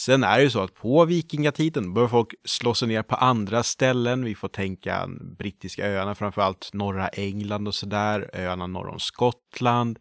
Sen 0.00 0.24
är 0.24 0.36
det 0.36 0.42
ju 0.42 0.50
så 0.50 0.60
att 0.60 0.74
på 0.74 1.04
vikingatiden 1.04 1.94
börjar 1.94 2.08
folk 2.08 2.34
slå 2.44 2.74
sig 2.74 2.88
ner 2.88 3.02
på 3.02 3.14
andra 3.14 3.62
ställen. 3.62 4.24
Vi 4.24 4.34
får 4.34 4.48
tänka 4.48 5.08
brittiska 5.38 5.86
öarna, 5.86 6.14
framförallt 6.14 6.70
norra 6.72 7.08
England 7.08 7.68
och 7.68 7.74
sådär, 7.74 8.30
öarna 8.32 8.66
norr 8.66 8.88
om 8.88 9.00
Skottland. 9.00 9.98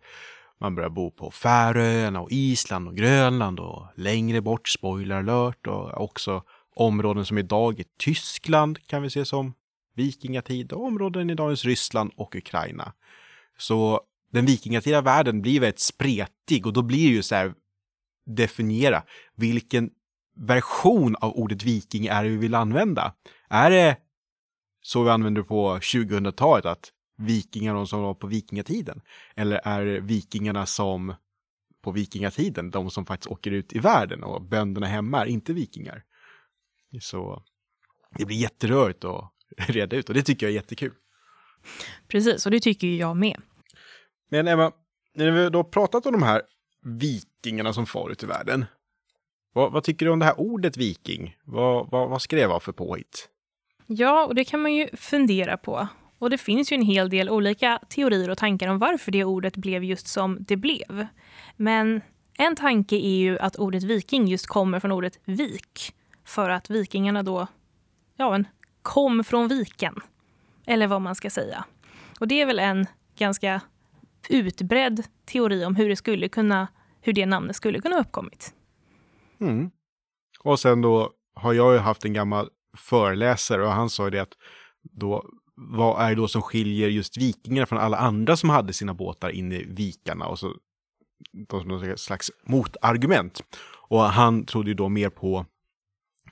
Man 0.60 0.76
börjar 0.76 0.90
bo 0.90 1.12
på 1.12 1.32
Färöarna 1.32 2.22
och 2.22 2.32
Island 2.32 2.88
och 2.88 2.96
Grönland 2.96 3.60
och 3.60 3.88
längre 3.96 4.42
bort, 4.42 4.68
spoiler 4.68 5.16
alert, 5.16 5.68
och 5.68 6.02
också 6.02 6.44
områden 6.76 7.26
som 7.26 7.38
idag 7.38 7.80
är 7.80 7.86
Tyskland 8.00 8.88
kan 8.88 9.02
vi 9.02 9.10
se 9.10 9.26
som 9.26 9.54
vikingatid 9.96 10.72
och 10.72 10.86
områden 10.86 11.30
i 11.30 11.36
dagens 11.36 11.66
Ryssland 11.66 12.12
och 12.16 12.36
Ukraina. 12.36 12.94
Så 13.58 14.02
den 14.34 14.46
vikingatida 14.46 15.02
världen 15.02 15.42
blir 15.42 15.60
väldigt 15.60 15.80
spretig 15.80 16.66
och 16.68 16.74
då 16.74 16.82
blir 16.82 17.08
det 17.08 17.16
ju 17.16 17.24
så 17.24 17.36
här 17.36 17.54
definiera 18.26 19.04
vilken 19.36 19.90
version 20.36 21.16
av 21.16 21.32
ordet 21.32 21.64
viking 21.64 22.06
är 22.06 22.24
det 22.24 22.30
vi 22.30 22.38
vill 22.38 22.56
använda. 22.56 23.14
Är 23.50 23.72
det 23.72 23.98
så 24.82 25.04
vi 25.04 25.10
använder 25.10 25.42
på 25.42 25.78
2000-talet, 25.78 26.66
att 26.66 26.92
vikingar 27.18 27.74
de 27.74 27.88
som 27.88 28.02
var 28.02 28.14
på 28.14 28.28
vikingatiden? 28.28 29.02
Eller 29.36 29.62
är 29.64 29.86
det 29.86 30.00
vikingarna 30.00 30.66
som 30.66 31.16
på 31.84 31.92
vikingatiden, 31.92 32.72
de 32.72 32.90
som 32.90 33.06
faktiskt 33.06 33.32
åker 33.32 33.52
ut 33.52 33.74
i 33.74 33.80
världen 33.80 34.24
och 34.24 34.42
bönderna 34.42 34.88
hemma 34.88 35.22
är 35.22 35.26
inte 35.26 35.54
vikingar? 35.54 36.04
Så 37.02 37.44
det 38.18 38.26
blir 38.26 38.38
jätterörigt 38.38 39.06
att 39.06 39.32
reda 39.58 39.96
ut 39.96 40.10
och 40.10 40.16
det 40.16 40.24
tycker 40.24 40.46
jag 40.46 40.52
är 40.52 40.56
jättekul. 40.56 40.94
Precis, 42.08 42.46
och 42.46 42.52
det 42.52 42.60
tycker 42.60 42.88
ju 42.88 42.98
jag 42.98 43.18
med. 43.18 43.42
Men 44.30 44.48
Emma, 44.48 44.72
när 45.14 45.32
vi 45.32 45.50
då 45.50 45.64
pratat 45.64 46.06
om 46.06 46.12
de 46.12 46.24
här 46.24 46.42
vikingarna 46.84 47.74
som 47.74 47.86
far 47.86 48.10
ut 48.10 48.24
i 48.24 48.26
världen. 48.26 48.66
Vad, 49.54 49.72
vad, 49.72 49.84
tycker 49.84 50.06
du 50.06 50.12
om 50.12 50.20
det 50.20 50.26
här 50.26 50.40
ordet 50.40 50.78
viking? 50.78 51.38
Vad, 51.44 51.92
vad, 51.92 52.10
vad 52.10 52.22
skrev 52.22 52.50
det 52.50 52.60
för 52.60 52.72
påhitt? 52.72 53.30
Ja, 53.88 54.26
och 54.26 54.36
det 54.36 54.46
kan 54.46 54.62
man 54.62 54.74
ju 54.74 54.88
fundera 54.94 55.58
på. 55.58 55.88
Och 56.20 56.30
det 56.30 56.38
finns 56.38 56.72
ju 56.72 56.76
en 56.76 56.82
hel 56.82 57.10
del 57.10 57.30
olika 57.30 57.80
teorier 57.90 58.30
och 58.30 58.38
tankar 58.38 58.68
om 58.68 58.80
varför 58.80 59.12
det 59.12 59.24
ordet 59.24 59.58
blev 59.58 59.84
just 59.84 60.08
som 60.08 60.38
det 60.40 60.56
blev. 60.56 61.08
Men 61.56 62.02
en 62.38 62.56
tanke 62.56 62.96
är 62.96 63.18
ju 63.18 63.40
att 63.40 63.56
ordet 63.56 63.84
viking 63.84 64.28
just 64.28 64.48
kommer 64.48 64.80
från 64.80 64.92
ordet 64.92 65.20
vik. 65.26 65.96
För 66.26 66.50
att 66.50 66.70
vikingarna 66.70 67.24
då, 67.24 67.48
ja, 68.18 68.32
men, 68.32 68.48
kom 68.82 69.24
från 69.24 69.48
viken. 69.48 69.96
Eller 70.66 70.88
vad 70.88 71.02
man 71.02 71.16
ska 71.16 71.30
säga. 71.30 71.66
Och 72.20 72.28
det 72.28 72.42
är 72.42 72.46
väl 72.46 72.60
en 72.60 72.88
ganska 73.16 73.62
utbredd 74.30 75.04
teori 75.26 75.66
om 75.66 75.76
hur 75.76 75.90
det 75.90 75.96
skulle 75.96 76.30
kunna, 76.30 76.68
hur 77.02 77.14
det 77.14 77.26
namnet 77.26 77.56
skulle 77.56 77.82
kunna 77.82 77.96
ha 77.96 78.02
uppkommit. 78.02 78.54
Mm. 79.40 79.72
Och 80.40 80.60
sen 80.60 80.82
då 80.82 81.12
har 81.36 81.54
jag 81.54 81.74
ju 81.74 81.80
haft 81.80 82.06
en 82.06 82.14
gammal 82.14 82.50
föreläsare 82.78 83.64
och 83.64 83.72
han 83.72 83.90
sa 83.90 84.04
ju 84.06 84.10
det 84.10 84.20
att 84.20 84.34
då, 84.82 85.26
vad 85.56 86.02
är 86.02 86.10
det 86.10 86.16
då 86.16 86.28
som 86.28 86.42
skiljer 86.42 86.90
just 86.90 87.18
vikingarna 87.18 87.66
från 87.66 87.80
alla 87.80 87.98
andra 87.98 88.38
som 88.38 88.50
hade 88.50 88.74
sina 88.74 88.94
båtar 88.94 89.30
inne 89.30 89.56
i 89.56 89.66
vikarna 89.70 90.26
och 90.26 90.40
så 90.40 90.54
de 91.48 91.60
som 91.60 91.70
någon 91.70 91.98
slags 91.98 92.32
motargument. 92.44 93.42
Och 93.90 94.00
han 94.00 94.46
trodde 94.46 94.70
ju 94.70 94.74
då 94.74 94.90
mer 94.90 95.10
på 95.10 95.46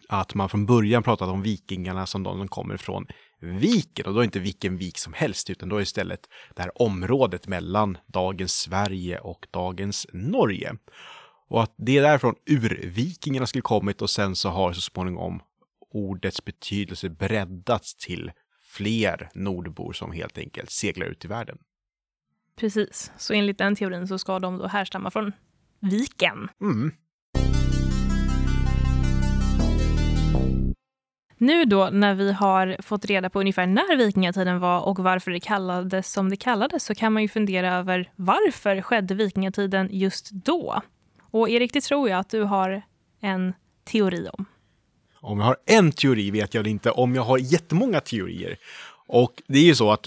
att 0.09 0.35
man 0.35 0.49
från 0.49 0.65
början 0.65 1.03
pratade 1.03 1.31
om 1.31 1.41
vikingarna 1.41 2.05
som 2.05 2.23
de 2.23 2.37
som 2.37 2.47
kommer 2.47 2.77
från 2.77 3.07
viken. 3.41 4.05
Och 4.05 4.13
då 4.13 4.19
är 4.19 4.23
inte 4.23 4.39
vilken 4.39 4.77
vik 4.77 4.97
som 4.97 5.13
helst, 5.13 5.49
utan 5.49 5.69
då 5.69 5.77
är 5.77 5.81
istället 5.81 6.29
det 6.55 6.61
här 6.61 6.81
området 6.81 7.47
mellan 7.47 7.97
dagens 8.07 8.53
Sverige 8.53 9.19
och 9.19 9.47
dagens 9.51 10.07
Norge. 10.13 10.75
Och 11.47 11.63
att 11.63 11.73
det 11.77 11.97
är 11.97 12.01
därifrån 12.01 12.35
urvikingarna 12.45 13.47
skulle 13.47 13.61
kommit 13.61 14.01
och 14.01 14.09
sen 14.09 14.35
så 14.35 14.49
har 14.49 14.73
så 14.73 14.81
småningom 14.81 15.41
ordets 15.93 16.45
betydelse 16.45 17.09
breddats 17.09 17.95
till 17.95 18.31
fler 18.63 19.29
nordbor 19.33 19.93
som 19.93 20.11
helt 20.11 20.37
enkelt 20.37 20.71
seglar 20.71 21.07
ut 21.07 21.25
i 21.25 21.27
världen. 21.27 21.57
Precis, 22.55 23.11
så 23.17 23.33
enligt 23.33 23.57
den 23.57 23.75
teorin 23.75 24.07
så 24.07 24.17
ska 24.19 24.39
de 24.39 24.57
då 24.57 24.67
härstamma 24.67 25.11
från 25.11 25.31
viken. 25.79 26.49
Mm. 26.61 26.91
Nu 31.41 31.65
då 31.65 31.89
när 31.91 32.15
vi 32.15 32.31
har 32.31 32.75
fått 32.81 33.05
reda 33.05 33.29
på 33.29 33.39
ungefär 33.39 33.67
när 33.67 33.97
vikingatiden 33.97 34.59
var 34.59 34.81
och 34.81 34.99
varför 34.99 35.31
det 35.31 35.39
kallades 35.39 36.11
som 36.11 36.29
det 36.29 36.35
kallades 36.35 36.83
så 36.83 36.95
kan 36.95 37.13
man 37.13 37.21
ju 37.21 37.27
fundera 37.27 37.73
över 37.73 38.11
varför 38.15 38.81
skedde 38.81 39.15
vikingatiden 39.15 39.89
just 39.91 40.31
då? 40.31 40.81
Och 41.31 41.49
Erik, 41.49 41.73
det 41.73 41.81
tror 41.81 42.09
jag 42.09 42.19
att 42.19 42.29
du 42.29 42.43
har 42.43 42.81
en 43.21 43.53
teori 43.83 44.27
om. 44.33 44.45
Om 45.21 45.39
jag 45.39 45.45
har 45.45 45.57
en 45.65 45.91
teori 45.91 46.31
vet 46.31 46.53
jag 46.53 46.67
inte, 46.67 46.91
om 46.91 47.15
jag 47.15 47.23
har 47.23 47.37
jättemånga 47.37 47.99
teorier. 47.99 48.57
Och 49.07 49.33
det 49.47 49.59
är 49.59 49.65
ju 49.65 49.75
så 49.75 49.91
att 49.91 50.05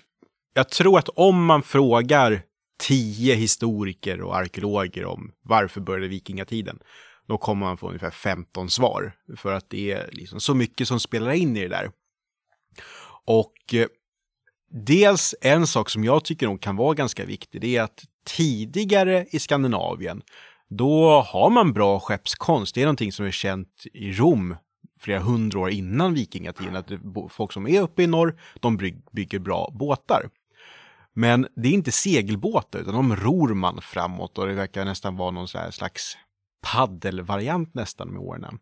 jag 0.55 0.69
tror 0.69 0.99
att 0.99 1.09
om 1.09 1.45
man 1.45 1.63
frågar 1.63 2.43
tio 2.81 3.35
historiker 3.35 4.21
och 4.21 4.37
arkeologer 4.37 5.05
om 5.05 5.33
varför 5.43 5.81
började 5.81 6.09
vikingatiden, 6.09 6.79
då 7.27 7.39
kommer 7.39 7.67
man 7.67 7.77
få 7.77 7.89
ungefär 7.89 8.11
15 8.11 8.71
svar. 8.71 9.13
För 9.37 9.53
att 9.53 9.71
det 9.71 9.93
är 9.93 10.11
liksom 10.13 10.41
så 10.41 10.55
mycket 10.55 10.89
som 10.89 11.01
spelar 11.01 11.33
in 11.33 11.57
i 11.57 11.61
det 11.61 11.69
där. 11.69 11.91
Och 13.27 13.75
eh, 13.75 13.87
dels 14.71 15.35
en 15.41 15.67
sak 15.67 15.91
som 15.91 16.05
jag 16.05 16.25
tycker 16.25 16.47
nog 16.47 16.61
kan 16.61 16.77
vara 16.77 16.95
ganska 16.95 17.25
viktig, 17.25 17.61
det 17.61 17.77
är 17.77 17.83
att 17.83 18.05
tidigare 18.25 19.27
i 19.31 19.39
Skandinavien, 19.39 20.23
då 20.69 21.21
har 21.21 21.51
man 21.51 21.73
bra 21.73 22.01
skeppskonst. 22.01 22.75
Det 22.75 22.81
är 22.81 22.85
någonting 22.85 23.13
som 23.13 23.27
är 23.27 23.31
känt 23.31 23.85
i 23.93 24.13
Rom 24.13 24.57
flera 25.05 25.21
hundra 25.21 25.59
år 25.59 25.71
innan 25.71 26.15
vikingatiden, 26.15 26.77
att 26.77 26.91
folk 27.31 27.53
som 27.53 27.67
är 27.67 27.81
uppe 27.81 28.03
i 28.03 28.07
norr, 28.07 28.41
de 28.61 28.77
bygger 29.13 29.39
bra 29.39 29.71
båtar. 29.73 30.31
Men 31.13 31.47
det 31.57 31.69
är 31.69 31.73
inte 31.73 31.93
segelbåtar, 31.93 32.79
utan 32.79 32.95
de 32.95 33.17
ror 33.17 33.55
man 33.55 33.81
framåt 33.83 34.39
och 34.39 34.47
det 34.47 34.55
verkar 34.55 34.85
nästan 34.85 35.17
vara 35.17 35.31
någon 35.31 35.49
slags 35.49 36.17
paddelvariant 36.65 37.75
nästan 37.75 38.09
med 38.09 38.21
åren. 38.21 38.59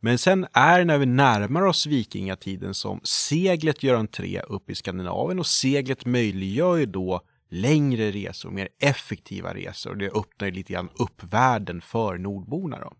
Men 0.00 0.18
sen 0.18 0.46
är 0.52 0.78
det 0.78 0.84
när 0.84 0.98
vi 0.98 1.06
närmar 1.06 1.62
oss 1.62 1.86
vikingatiden 1.86 2.74
som 2.74 3.00
seglet 3.04 3.82
gör 3.82 3.94
entré 3.94 4.40
upp 4.40 4.70
i 4.70 4.74
Skandinavien 4.74 5.38
och 5.38 5.46
seglet 5.46 6.06
möjliggör 6.06 6.76
ju 6.76 6.86
då 6.86 7.20
längre 7.50 8.10
resor, 8.10 8.50
mer 8.50 8.68
effektiva 8.78 9.54
resor 9.54 9.90
och 9.90 9.96
det 9.96 10.10
öppnar 10.10 10.48
ju 10.48 10.54
lite 10.54 10.72
grann 10.72 10.88
upp 10.98 11.32
världen 11.32 11.80
för 11.80 12.18
nordborna. 12.18 12.80
Då. 12.80 12.92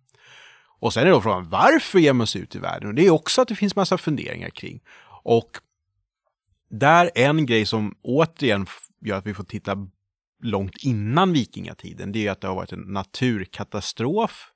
Och 0.79 0.93
sen 0.93 1.07
är 1.07 1.11
då 1.11 1.21
frågan 1.21 1.49
varför 1.49 1.99
ger 1.99 2.13
man 2.13 2.27
sig 2.27 2.41
ut 2.41 2.57
i 2.57 2.59
världen? 2.59 2.89
Och 2.89 2.95
det 2.95 3.07
är 3.07 3.11
också 3.11 3.43
att 3.43 3.49
det 3.49 3.55
finns 3.55 3.77
massa 3.77 3.99
funderingar 3.99 4.51
kring. 4.51 4.81
Och 5.23 5.51
där 6.71 7.11
en 7.15 7.47
grej 7.47 7.67
som 7.67 7.95
återigen 8.03 8.67
gör 9.01 9.17
att 9.19 9.27
vi 9.27 9.35
får 9.35 9.45
titta 9.45 9.89
långt 10.43 10.77
innan 10.83 11.33
vikingatiden, 11.33 12.13
det 12.13 12.27
är 12.27 12.31
att 12.31 12.41
det 12.41 12.49
har 12.49 12.55
varit 12.55 12.73
en 12.73 12.85
naturkatastrof 12.87 14.53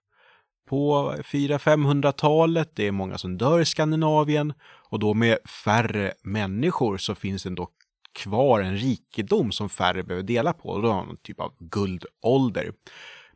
på 0.68 1.14
400-500-talet. 1.24 2.70
Det 2.74 2.86
är 2.86 2.92
många 2.92 3.18
som 3.18 3.38
dör 3.38 3.60
i 3.60 3.64
Skandinavien 3.64 4.52
och 4.90 4.98
då 4.98 5.14
med 5.14 5.38
färre 5.64 6.12
människor 6.22 6.98
så 6.98 7.14
finns 7.14 7.42
det 7.42 7.48
ändå 7.48 7.68
kvar 8.12 8.60
en 8.60 8.76
rikedom 8.76 9.52
som 9.52 9.68
färre 9.68 10.02
behöver 10.02 10.26
dela 10.26 10.52
på. 10.52 10.68
Och 10.68 10.82
då 10.82 10.92
har 10.92 11.04
man 11.04 11.16
typ 11.16 11.40
av 11.40 11.52
guldålder. 11.58 12.72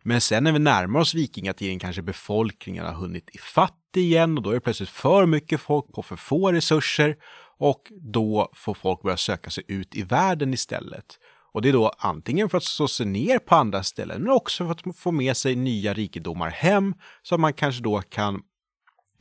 Men 0.03 0.21
sen 0.21 0.45
när 0.45 0.53
vi 0.53 0.59
närmar 0.59 1.01
oss 1.01 1.15
vikingatiden 1.15 1.79
kanske 1.79 2.03
befolkningen 2.03 2.85
har 2.85 2.93
hunnit 2.93 3.31
ifatt 3.35 3.81
igen 3.97 4.39
och 4.39 4.43
då 4.43 4.51
är 4.51 4.55
det 4.55 4.61
plötsligt 4.61 4.89
för 4.89 5.27
mycket 5.27 5.61
folk 5.61 5.93
på 5.93 6.03
för 6.03 6.17
få 6.17 6.53
resurser 6.53 7.17
och 7.59 7.93
då 8.13 8.51
får 8.55 8.75
folk 8.75 9.03
börja 9.03 9.17
söka 9.17 9.51
sig 9.51 9.65
ut 9.69 9.95
i 9.95 10.03
världen 10.03 10.55
istället. 10.55 11.19
Och 11.55 11.63
det 11.63 11.69
är 11.69 11.73
då 11.73 11.93
antingen 11.99 12.49
för 12.49 12.59
att 12.59 12.65
slå 12.65 12.89
sig 12.89 13.07
ner 13.07 13.39
på 13.39 13.55
andra 13.55 13.83
ställen, 13.83 14.23
men 14.23 14.31
också 14.31 14.65
för 14.65 14.73
att 14.73 14.97
få 14.97 15.13
med 15.13 15.37
sig 15.37 15.57
nya 15.57 15.95
rikedomar 15.95 16.51
hem, 16.51 16.95
så 17.23 17.35
att 17.35 17.41
man 17.41 17.53
kanske 17.53 17.83
då 17.83 18.01
kan 18.01 18.43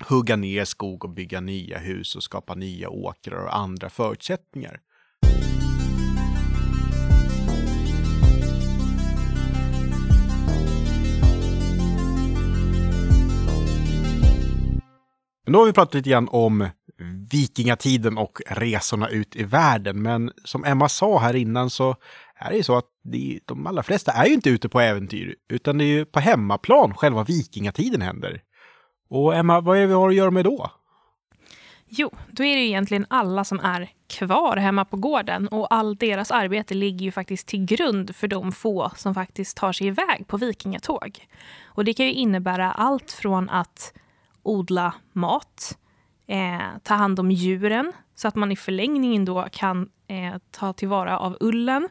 hugga 0.07 0.35
ner 0.35 0.65
skog 0.65 1.03
och 1.03 1.09
bygga 1.09 1.39
nya 1.39 1.77
hus 1.77 2.15
och 2.15 2.23
skapa 2.23 2.55
nya 2.55 2.89
åkrar 2.89 3.45
och 3.45 3.55
andra 3.55 3.89
förutsättningar. 3.89 4.79
Men 15.45 15.53
då 15.53 15.59
har 15.59 15.65
vi 15.65 15.73
pratat 15.73 15.93
lite 15.93 16.09
grann 16.09 16.29
om 16.31 16.69
vikingatiden 17.31 18.17
och 18.17 18.41
resorna 18.47 19.09
ut 19.09 19.35
i 19.35 19.43
världen. 19.43 20.01
Men 20.01 20.31
som 20.43 20.65
Emma 20.65 20.89
sa 20.89 21.19
här 21.19 21.35
innan 21.35 21.69
så 21.69 21.95
är 22.35 22.50
det 22.50 22.57
ju 22.57 22.63
så 22.63 22.77
att 22.77 22.85
de, 23.03 23.39
de 23.45 23.67
allra 23.67 23.83
flesta 23.83 24.12
är 24.12 24.25
ju 24.25 24.33
inte 24.33 24.50
ute 24.50 24.69
på 24.69 24.79
äventyr, 24.79 25.35
utan 25.50 25.77
det 25.77 25.83
är 25.83 25.88
ju 25.88 26.05
på 26.05 26.19
hemmaplan 26.19 26.93
själva 26.93 27.23
vikingatiden 27.23 28.01
händer. 28.01 28.41
Och 29.09 29.35
Emma, 29.35 29.62
vad 29.62 29.77
är 29.77 29.81
det 29.81 29.88
vi 29.88 29.93
har 29.93 30.09
att 30.09 30.15
göra 30.15 30.31
med 30.31 30.45
då? 30.45 30.71
Jo, 31.95 32.12
då 32.31 32.43
är 32.43 32.55
det 32.55 32.62
ju 32.62 32.67
egentligen 32.67 33.05
alla 33.09 33.43
som 33.43 33.59
är 33.59 33.89
kvar 34.07 34.57
hemma 34.57 34.85
på 34.85 34.97
gården 34.97 35.47
och 35.47 35.73
all 35.73 35.95
deras 35.95 36.31
arbete 36.31 36.73
ligger 36.73 37.05
ju 37.05 37.12
faktiskt 37.12 37.47
till 37.47 37.65
grund 37.65 38.15
för 38.15 38.27
de 38.27 38.51
få 38.51 38.91
som 38.95 39.13
faktiskt 39.13 39.57
tar 39.57 39.71
sig 39.71 39.88
iväg 39.88 40.27
på 40.27 40.38
vikingatåg. 40.38 41.27
Och 41.65 41.85
det 41.85 41.93
kan 41.93 42.05
ju 42.05 42.13
innebära 42.13 42.71
allt 42.71 43.12
från 43.12 43.50
att 43.50 43.93
odla 44.43 44.93
mat, 45.12 45.77
eh, 46.33 46.77
ta 46.83 46.93
hand 46.93 47.19
om 47.19 47.31
djuren 47.31 47.93
så 48.15 48.27
att 48.27 48.35
man 48.35 48.51
i 48.51 48.55
förlängningen 48.55 49.25
då 49.25 49.47
kan 49.51 49.89
eh, 50.07 50.35
ta 50.51 50.73
tillvara 50.73 51.19
av 51.19 51.37
ullen 51.39 51.89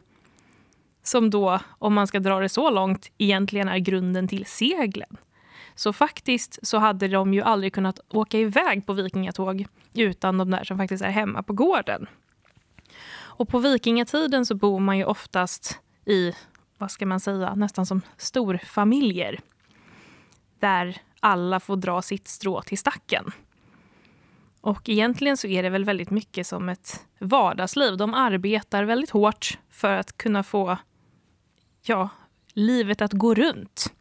som 1.03 1.29
då, 1.29 1.59
om 1.79 1.93
man 1.93 2.07
ska 2.07 2.19
dra 2.19 2.39
det 2.39 2.49
så 2.49 2.69
långt, 2.69 3.11
egentligen 3.17 3.67
är 3.67 3.77
grunden 3.77 4.27
till 4.27 4.45
seglen. 4.45 5.17
Så 5.75 5.93
faktiskt 5.93 6.67
så 6.67 6.77
hade 6.77 7.07
de 7.07 7.33
ju 7.33 7.41
aldrig 7.41 7.73
kunnat 7.73 7.99
åka 8.09 8.39
iväg 8.39 8.85
på 8.85 8.93
vikingatåg 8.93 9.65
utan 9.93 10.37
de 10.37 10.51
där 10.51 10.63
som 10.63 10.77
faktiskt 10.77 11.03
är 11.03 11.09
hemma 11.09 11.43
på 11.43 11.53
gården. 11.53 12.07
Och 13.15 13.49
på 13.49 13.59
vikingatiden 13.59 14.45
så 14.45 14.55
bor 14.55 14.79
man 14.79 14.97
ju 14.97 15.05
oftast 15.05 15.79
i, 16.05 16.31
vad 16.77 16.91
ska 16.91 17.05
man 17.05 17.19
säga, 17.19 17.55
nästan 17.55 17.85
som 17.85 18.01
storfamiljer. 18.17 19.39
Där 20.59 20.97
alla 21.19 21.59
får 21.59 21.75
dra 21.75 22.01
sitt 22.01 22.27
strå 22.27 22.61
till 22.61 22.77
stacken. 22.77 23.31
Och 24.63 24.89
egentligen 24.89 25.37
så 25.37 25.47
är 25.47 25.63
det 25.63 25.69
väl 25.69 25.85
väldigt 25.85 26.09
mycket 26.09 26.47
som 26.47 26.69
ett 26.69 27.05
vardagsliv. 27.19 27.97
De 27.97 28.13
arbetar 28.13 28.83
väldigt 28.83 29.09
hårt 29.09 29.57
för 29.69 29.95
att 29.95 30.17
kunna 30.17 30.43
få 30.43 30.77
ja, 31.81 32.09
livet 32.53 33.01
att 33.01 33.13
gå 33.13 33.33
runt 33.33 33.93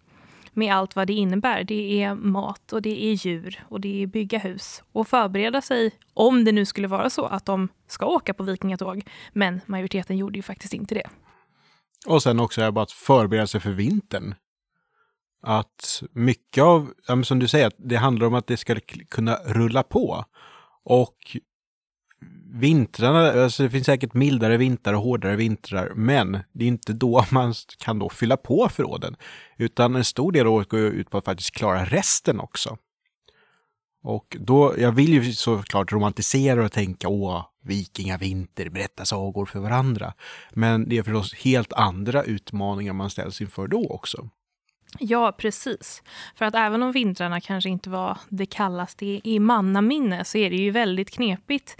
med 0.52 0.75
allt 0.75 0.97
vad 0.97 1.07
det 1.07 1.12
innebär. 1.12 1.64
Det 1.64 2.02
är 2.02 2.14
mat 2.14 2.73
och 2.73 2.83
det 2.83 3.04
är 3.04 3.12
djur 3.12 3.64
och 3.69 3.81
det 3.81 4.02
är 4.02 4.07
bygga 4.07 4.38
hus 4.38 4.83
och 4.92 5.09
förbereda 5.09 5.62
sig 5.62 5.90
om 6.14 6.45
det 6.45 6.52
nu 6.52 6.64
skulle 6.64 6.88
vara 6.88 7.11
så 7.11 7.26
att 7.26 7.47
de 7.47 7.69
ska 7.87 8.07
åka 8.07 8.35
på 8.35 8.42
vikingatåg. 8.42 9.09
Men 9.33 9.61
majoriteten 9.66 10.16
gjorde 10.16 10.38
ju 10.38 10.42
faktiskt 10.42 10.75
inte 10.75 10.95
det. 10.95 11.09
Och 12.07 12.23
sen 12.23 12.40
också 12.40 12.61
är 12.61 12.64
det 12.64 12.73
bara 12.73 12.83
att 12.83 12.92
förbereda 12.92 13.47
sig 13.47 13.61
för 13.61 13.71
vintern. 13.71 14.35
Att 15.42 16.02
mycket 16.12 16.64
av, 16.64 16.92
som 17.25 17.38
du 17.38 17.49
säger, 17.49 17.73
det 17.76 17.97
handlar 17.97 18.26
om 18.26 18.35
att 18.35 18.47
det 18.47 18.57
ska 18.57 18.76
kunna 19.11 19.35
rulla 19.35 19.83
på. 19.83 20.25
Och 20.85 21.37
vintrarna, 22.55 23.43
alltså 23.43 23.62
det 23.62 23.71
finns 23.71 23.87
säkert 23.87 24.15
mildare 24.15 24.57
vintrar 24.57 24.95
och 24.95 25.03
hårdare 25.03 25.37
vintrar, 25.37 25.93
men 25.95 26.39
det 26.53 26.65
är 26.65 26.69
inte 26.69 26.93
då 26.93 27.25
man 27.31 27.55
kan 27.79 27.99
då 27.99 28.09
fylla 28.09 28.37
på 28.37 28.69
förråden. 28.69 29.17
Utan 29.57 29.97
en 29.97 30.05
stor 30.05 30.33
del 30.33 30.47
av 30.47 30.53
året 30.53 30.69
går 30.69 30.81
ut 30.81 31.11
på 31.11 31.19
att 31.19 31.25
faktiskt 31.25 31.55
klara 31.55 31.85
resten 31.85 32.41
också. 32.41 32.79
Och 34.05 34.37
då, 34.41 34.75
jag 34.79 34.93
vill 34.93 35.12
ju 35.12 35.33
såklart 35.33 35.93
romantisera 35.93 36.65
och 36.65 36.73
tänka 36.73 37.09
åh, 37.09 37.47
vikingavinter, 37.62 38.71
berätta 38.71 39.05
sagor 39.05 39.47
för 39.47 39.59
varandra. 39.59 40.15
Men 40.51 40.89
det 40.89 40.99
är 40.99 41.03
förstås 41.03 41.35
helt 41.35 41.73
andra 41.73 42.23
utmaningar 42.23 42.93
man 42.93 43.11
ställs 43.11 43.41
inför 43.41 43.67
då 43.67 43.87
också. 43.89 44.29
Ja, 44.99 45.32
precis. 45.32 46.02
För 46.34 46.44
att 46.44 46.54
även 46.54 46.82
om 46.82 46.92
vintrarna 46.92 47.40
kanske 47.40 47.70
inte 47.70 47.90
var 47.90 48.18
det 48.28 48.46
kallaste 48.46 49.20
i 49.25 49.38
mannaminne 49.38 50.25
så 50.25 50.38
är 50.38 50.50
det 50.50 50.56
ju 50.56 50.70
väldigt 50.70 51.11
knepigt 51.11 51.76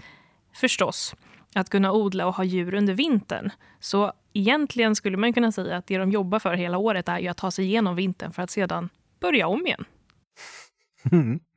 förstås 0.53 1.15
att 1.55 1.69
kunna 1.69 1.91
odla 1.91 2.27
och 2.27 2.35
ha 2.35 2.43
djur 2.43 2.73
under 2.73 2.93
vintern. 2.93 3.49
Så 3.79 4.13
egentligen 4.33 4.95
skulle 4.95 5.17
man 5.17 5.33
kunna 5.33 5.51
säga 5.51 5.77
att 5.77 5.87
det 5.87 5.97
de 5.97 6.11
jobbar 6.11 6.39
för 6.39 6.53
hela 6.53 6.77
året 6.77 7.09
är 7.09 7.19
ju 7.19 7.27
att 7.27 7.37
ta 7.37 7.51
sig 7.51 7.65
igenom 7.65 7.95
vintern 7.95 8.31
för 8.31 8.41
att 8.41 8.51
sedan 8.51 8.89
börja 9.19 9.47
om 9.47 9.67
igen. 9.67 9.85
Mm. 11.11 11.39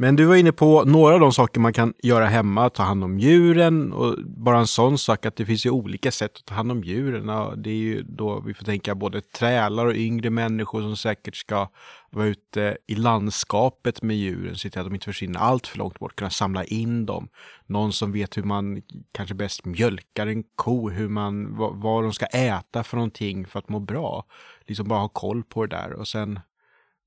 Men 0.00 0.16
du 0.16 0.24
var 0.24 0.36
inne 0.36 0.52
på 0.52 0.84
några 0.84 1.14
av 1.14 1.20
de 1.20 1.32
saker 1.32 1.60
man 1.60 1.72
kan 1.72 1.94
göra 2.02 2.26
hemma, 2.26 2.70
ta 2.70 2.82
hand 2.82 3.04
om 3.04 3.18
djuren 3.18 3.92
och 3.92 4.16
bara 4.24 4.58
en 4.58 4.66
sån 4.66 4.98
sak 4.98 5.26
att 5.26 5.36
det 5.36 5.46
finns 5.46 5.66
ju 5.66 5.70
olika 5.70 6.10
sätt 6.10 6.36
att 6.36 6.44
ta 6.44 6.54
hand 6.54 6.72
om 6.72 6.84
djuren. 6.84 7.26
Det 7.62 7.70
är 7.70 7.74
ju 7.74 8.02
då 8.02 8.40
vi 8.40 8.54
får 8.54 8.64
tänka 8.64 8.94
både 8.94 9.20
trälar 9.20 9.86
och 9.86 9.94
yngre 9.94 10.30
människor 10.30 10.80
som 10.80 10.96
säkert 10.96 11.36
ska 11.36 11.68
vara 12.10 12.26
ute 12.26 12.78
i 12.86 12.94
landskapet 12.94 14.02
med 14.02 14.16
djuren, 14.16 14.56
se 14.56 14.70
till 14.70 14.80
att 14.80 14.86
de 14.86 14.94
inte 14.94 15.04
försvinner 15.04 15.40
allt 15.40 15.66
för 15.66 15.78
långt 15.78 15.98
bort, 15.98 16.16
kunna 16.16 16.30
samla 16.30 16.64
in 16.64 17.06
dem. 17.06 17.28
Någon 17.66 17.92
som 17.92 18.12
vet 18.12 18.36
hur 18.36 18.42
man 18.42 18.82
kanske 19.12 19.34
bäst 19.34 19.64
mjölkar 19.64 20.26
en 20.26 20.44
ko, 20.54 20.90
hur 20.90 21.08
man, 21.08 21.56
vad, 21.56 21.76
vad 21.76 22.02
de 22.02 22.12
ska 22.12 22.26
äta 22.26 22.84
för 22.84 22.96
någonting 22.96 23.46
för 23.46 23.58
att 23.58 23.68
må 23.68 23.80
bra. 23.80 24.24
Liksom 24.66 24.88
bara 24.88 25.00
ha 25.00 25.08
koll 25.08 25.44
på 25.44 25.66
det 25.66 25.76
där 25.76 25.92
och 25.92 26.08
sen 26.08 26.40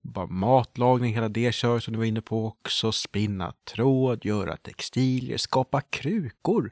bara 0.02 0.28
matlagning, 0.28 1.14
hela 1.14 1.30
det 1.30 1.56
kör 1.56 1.80
som 1.80 1.94
du 1.94 1.98
var 1.98 2.06
inne 2.06 2.22
på 2.22 2.48
också. 2.48 2.92
Spinna 2.92 3.54
tråd, 3.74 4.26
göra 4.26 4.58
textilier, 4.58 5.38
skapa 5.38 5.82
krukor. 5.82 6.72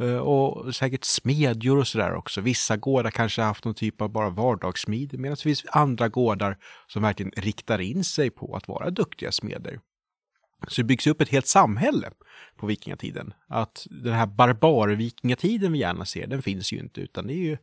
Eh, 0.00 0.18
och 0.18 0.74
säkert 0.74 1.04
smedjor 1.04 1.78
och 1.78 1.86
sådär 1.88 2.14
också. 2.14 2.40
Vissa 2.40 2.76
gårdar 2.76 3.10
kanske 3.10 3.42
haft 3.42 3.64
någon 3.64 3.74
typ 3.74 4.00
av 4.00 4.12
bara 4.12 4.30
vardagssmide 4.30 5.18
medan 5.18 5.34
det 5.34 5.42
finns 5.42 5.64
andra 5.68 6.08
gårdar 6.08 6.58
som 6.86 7.02
verkligen 7.02 7.32
riktar 7.36 7.78
in 7.78 8.04
sig 8.04 8.30
på 8.30 8.56
att 8.56 8.68
vara 8.68 8.90
duktiga 8.90 9.32
smeder. 9.32 9.80
Så 10.68 10.80
det 10.80 10.84
byggs 10.84 11.06
upp 11.06 11.20
ett 11.20 11.28
helt 11.28 11.46
samhälle 11.46 12.10
på 12.56 12.66
vikingatiden. 12.66 13.34
Att 13.48 13.86
den 13.90 14.12
här 14.12 14.26
barbarvikingatiden 14.26 15.72
vi 15.72 15.78
gärna 15.78 16.04
ser, 16.04 16.26
den 16.26 16.42
finns 16.42 16.72
ju 16.72 16.78
inte 16.78 17.00
utan 17.00 17.26
det 17.26 17.34
är 17.34 17.44
ju 17.44 17.58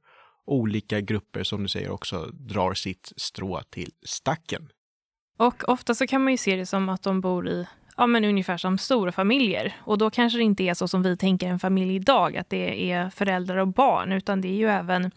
olika 0.45 1.01
grupper 1.01 1.43
som 1.43 1.63
du 1.63 1.69
säger 1.69 1.89
också 1.89 2.29
drar 2.33 2.73
sitt 2.73 3.11
strå 3.17 3.61
till 3.61 3.91
stacken. 4.05 4.69
Och 5.37 5.69
ofta 5.69 5.95
så 5.95 6.07
kan 6.07 6.23
man 6.23 6.33
ju 6.33 6.37
se 6.37 6.55
det 6.55 6.65
som 6.65 6.89
att 6.89 7.03
de 7.03 7.21
bor 7.21 7.49
i 7.49 7.67
ja, 7.97 8.07
men 8.07 8.25
ungefär 8.25 8.57
som 8.57 8.77
stora 8.77 9.11
familjer. 9.11 9.75
Och 9.79 9.97
då 9.97 10.09
kanske 10.09 10.39
det 10.39 10.43
inte 10.43 10.63
är 10.63 10.73
så 10.73 10.87
som 10.87 11.03
vi 11.03 11.17
tänker 11.17 11.47
en 11.47 11.59
familj 11.59 11.95
idag, 11.95 12.37
att 12.37 12.49
det 12.49 12.91
är 12.91 13.09
föräldrar 13.09 13.57
och 13.57 13.67
barn, 13.67 14.11
utan 14.11 14.41
det 14.41 14.47
är 14.47 14.57
ju 14.57 14.67
även 14.67 15.11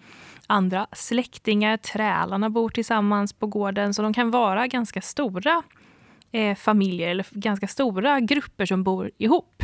andra 0.47 0.87
släktingar. 0.93 1.77
Trälarna 1.77 2.51
bor 2.51 2.69
tillsammans 2.69 3.33
på 3.33 3.47
gården, 3.47 3.95
så 3.95 4.03
de 4.03 4.15
kan 4.15 4.31
vara 4.31 4.67
ganska 4.67 5.01
stora 5.01 5.63
eh, 6.33 6.57
familjer 6.57 7.09
eller 7.09 7.27
ganska 7.31 7.69
stora 7.69 8.21
grupper 8.21 8.67
som 8.67 8.83
bor 8.85 9.11
ihop. 9.19 9.63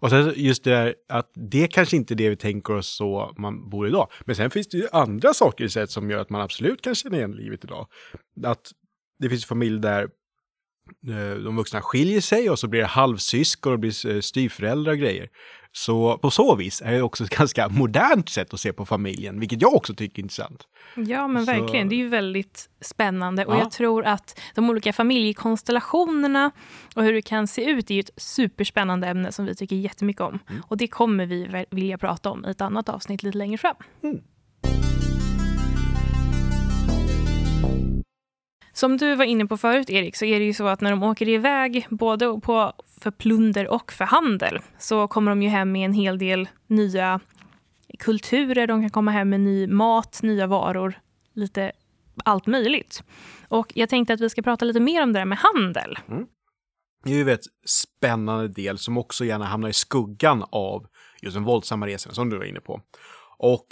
Och 0.00 0.10
sen 0.10 0.32
just 0.36 0.64
det 0.64 0.70
där 0.70 0.94
att 1.08 1.30
det 1.34 1.66
kanske 1.66 1.96
inte 1.96 2.14
är 2.14 2.16
det 2.16 2.30
vi 2.30 2.36
tänker 2.36 2.74
oss 2.74 2.96
så 2.96 3.34
man 3.36 3.70
bor 3.70 3.88
idag. 3.88 4.08
Men 4.24 4.36
sen 4.36 4.50
finns 4.50 4.68
det 4.68 4.76
ju 4.76 4.88
andra 4.92 5.34
saker 5.34 5.64
i 5.64 5.70
sätt 5.70 5.90
som 5.90 6.10
gör 6.10 6.18
att 6.18 6.30
man 6.30 6.40
absolut 6.40 6.82
kan 6.82 6.94
känna 6.94 7.16
igen 7.16 7.32
livet 7.32 7.64
idag. 7.64 7.86
Att 8.44 8.72
det 9.20 9.28
finns 9.28 9.46
familjer 9.46 9.80
där 9.80 10.02
eh, 11.08 11.36
de 11.44 11.56
vuxna 11.56 11.82
skiljer 11.82 12.20
sig 12.20 12.50
och 12.50 12.58
så 12.58 12.68
blir 12.68 12.80
det 12.80 12.86
halvsyskon 12.86 13.72
och 13.72 13.78
blir 13.78 14.06
eh, 14.06 14.20
styvföräldrar 14.20 14.92
och 14.92 14.98
grejer. 14.98 15.28
Så 15.72 16.18
på 16.18 16.30
så 16.30 16.56
vis 16.56 16.82
är 16.82 16.92
det 16.92 17.02
också 17.02 17.24
ett 17.24 17.30
ganska 17.38 17.68
modernt 17.68 18.28
sätt 18.28 18.54
att 18.54 18.60
se 18.60 18.72
på 18.72 18.86
familjen, 18.86 19.40
vilket 19.40 19.62
jag 19.62 19.74
också 19.74 19.94
tycker 19.94 20.18
är 20.18 20.22
intressant. 20.22 20.68
Ja, 20.96 21.28
men 21.28 21.46
så... 21.46 21.52
verkligen. 21.52 21.88
Det 21.88 21.94
är 21.94 21.98
ju 21.98 22.08
väldigt 22.08 22.68
spännande 22.80 23.46
och 23.46 23.54
ja. 23.54 23.58
jag 23.58 23.70
tror 23.70 24.04
att 24.04 24.40
de 24.54 24.70
olika 24.70 24.92
familjekonstellationerna 24.92 26.50
och 26.94 27.04
hur 27.04 27.12
det 27.12 27.22
kan 27.22 27.46
se 27.46 27.64
ut 27.64 27.90
är 27.90 28.00
ett 28.00 28.10
superspännande 28.16 29.06
ämne 29.06 29.32
som 29.32 29.44
vi 29.44 29.54
tycker 29.54 29.76
jättemycket 29.76 30.22
om. 30.22 30.38
Mm. 30.48 30.62
Och 30.68 30.76
det 30.76 30.88
kommer 30.88 31.26
vi 31.26 31.66
vilja 31.70 31.98
prata 31.98 32.30
om 32.30 32.44
i 32.46 32.50
ett 32.50 32.60
annat 32.60 32.88
avsnitt 32.88 33.22
lite 33.22 33.38
längre 33.38 33.58
fram. 33.58 33.76
Mm. 34.02 34.20
Som 38.80 38.96
du 38.96 39.14
var 39.14 39.24
inne 39.24 39.46
på 39.46 39.56
förut, 39.56 39.90
Erik, 39.90 40.16
så 40.16 40.24
är 40.24 40.38
det 40.38 40.44
ju 40.44 40.54
så 40.54 40.66
att 40.66 40.80
när 40.80 40.90
de 40.90 41.02
åker 41.02 41.28
iväg, 41.28 41.86
både 41.90 42.40
på, 42.42 42.72
för 43.00 43.10
plunder 43.10 43.68
och 43.68 43.92
för 43.92 44.04
handel, 44.04 44.58
så 44.78 45.08
kommer 45.08 45.30
de 45.30 45.42
ju 45.42 45.48
hem 45.48 45.72
med 45.72 45.84
en 45.84 45.92
hel 45.92 46.18
del 46.18 46.48
nya 46.66 47.20
kulturer. 47.98 48.66
De 48.66 48.80
kan 48.80 48.90
komma 48.90 49.10
hem 49.10 49.28
med 49.28 49.40
ny 49.40 49.66
mat, 49.66 50.22
nya 50.22 50.46
varor, 50.46 50.94
lite 51.34 51.72
allt 52.24 52.46
möjligt. 52.46 53.02
Och 53.48 53.72
jag 53.74 53.88
tänkte 53.88 54.14
att 54.14 54.20
vi 54.20 54.30
ska 54.30 54.42
prata 54.42 54.64
lite 54.64 54.80
mer 54.80 55.02
om 55.02 55.12
det 55.12 55.18
där 55.18 55.24
med 55.24 55.38
handel. 55.38 55.98
Mm. 56.08 56.26
Det 57.04 57.10
är 57.10 57.14
ju 57.14 57.30
en 57.30 57.38
spännande 57.66 58.48
del 58.48 58.78
som 58.78 58.98
också 58.98 59.24
gärna 59.24 59.44
hamnar 59.44 59.68
i 59.68 59.72
skuggan 59.72 60.44
av 60.50 60.86
just 61.22 61.34
den 61.34 61.44
våldsamma 61.44 61.86
resan 61.86 62.14
som 62.14 62.30
du 62.30 62.38
var 62.38 62.44
inne 62.44 62.60
på. 62.60 62.80
Och 63.38 63.66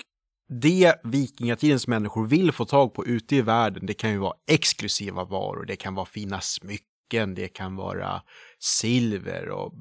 det 0.49 0.95
vikingatidens 1.05 1.87
människor 1.87 2.27
vill 2.27 2.53
få 2.53 2.65
tag 2.65 2.95
på 2.95 3.07
ute 3.07 3.37
i 3.37 3.41
världen, 3.41 3.87
det 3.87 3.95
kan 3.95 4.11
ju 4.11 4.19
vara 4.19 4.37
exklusiva 4.47 5.25
varor, 5.25 5.65
det 5.65 5.77
kan 5.77 5.95
vara 5.95 6.07
fina 6.07 6.41
smycken, 6.41 7.35
det 7.35 7.49
kan 7.49 7.77
vara 7.77 8.23
silver 8.59 9.49
och 9.49 9.75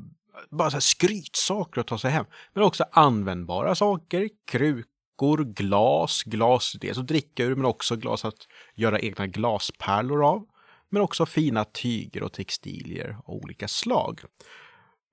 bara 0.50 0.70
så 0.70 0.76
här 0.76 0.82
skrytsaker 0.82 1.82
att 1.82 1.88
ta 1.88 1.98
sig 1.98 2.12
hem. 2.12 2.26
Men 2.54 2.64
också 2.64 2.86
användbara 2.92 3.76
saker, 3.76 4.30
krukor, 4.48 5.44
glas, 5.54 6.24
glas 6.24 6.74
dels 6.82 6.98
att 6.98 7.08
dricka 7.08 7.44
ur 7.44 7.56
men 7.56 7.66
också 7.66 7.96
glas 7.96 8.26
att 8.26 8.48
göra 8.76 9.00
egna 9.00 9.28
glaspärlor 9.28 10.26
av. 10.26 10.46
Men 10.90 11.02
också 11.02 11.26
fina 11.26 11.66
tyger 11.66 12.24
och 12.24 12.34
textilier 12.34 13.18
av 13.26 13.36
olika 13.36 13.68
slag. 13.68 14.22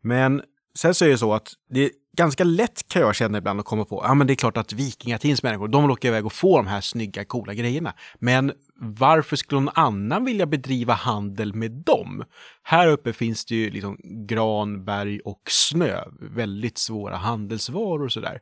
Men 0.03 0.43
sen 0.75 0.95
så 0.95 1.05
är 1.05 1.09
det 1.09 1.19
så 1.19 1.35
att 1.35 1.53
det 1.69 1.90
ganska 2.16 2.44
lätt 2.44 2.88
kan 2.88 3.03
jag 3.03 3.14
känna 3.14 3.38
ibland 3.38 3.61
att 3.61 3.66
komma 3.66 3.85
på, 3.85 4.03
ja 4.05 4.14
men 4.14 4.27
det 4.27 4.33
är 4.33 4.37
klart 4.37 4.57
att 4.57 4.72
vikingatidens 4.72 5.42
människor, 5.42 5.68
de 5.68 5.90
åka 5.90 6.09
iväg 6.09 6.27
och 6.27 6.33
få 6.33 6.57
de 6.57 6.66
här 6.66 6.81
snygga, 6.81 7.24
coola 7.24 7.55
grejerna. 7.55 7.94
Men 8.18 8.53
varför 8.77 9.37
skulle 9.37 9.61
någon 9.61 9.74
annan 9.74 10.24
vilja 10.24 10.46
bedriva 10.46 10.94
handel 10.94 11.55
med 11.55 11.70
dem? 11.70 12.24
Här 12.62 12.88
uppe 12.88 13.12
finns 13.12 13.44
det 13.44 13.55
ju 13.55 13.70
liksom 13.70 13.98
gran, 14.03 14.85
berg 14.85 15.20
och 15.20 15.42
snö, 15.48 16.05
väldigt 16.20 16.79
svåra 16.79 17.16
handelsvaror 17.16 18.05
och 18.05 18.12
sådär. 18.12 18.40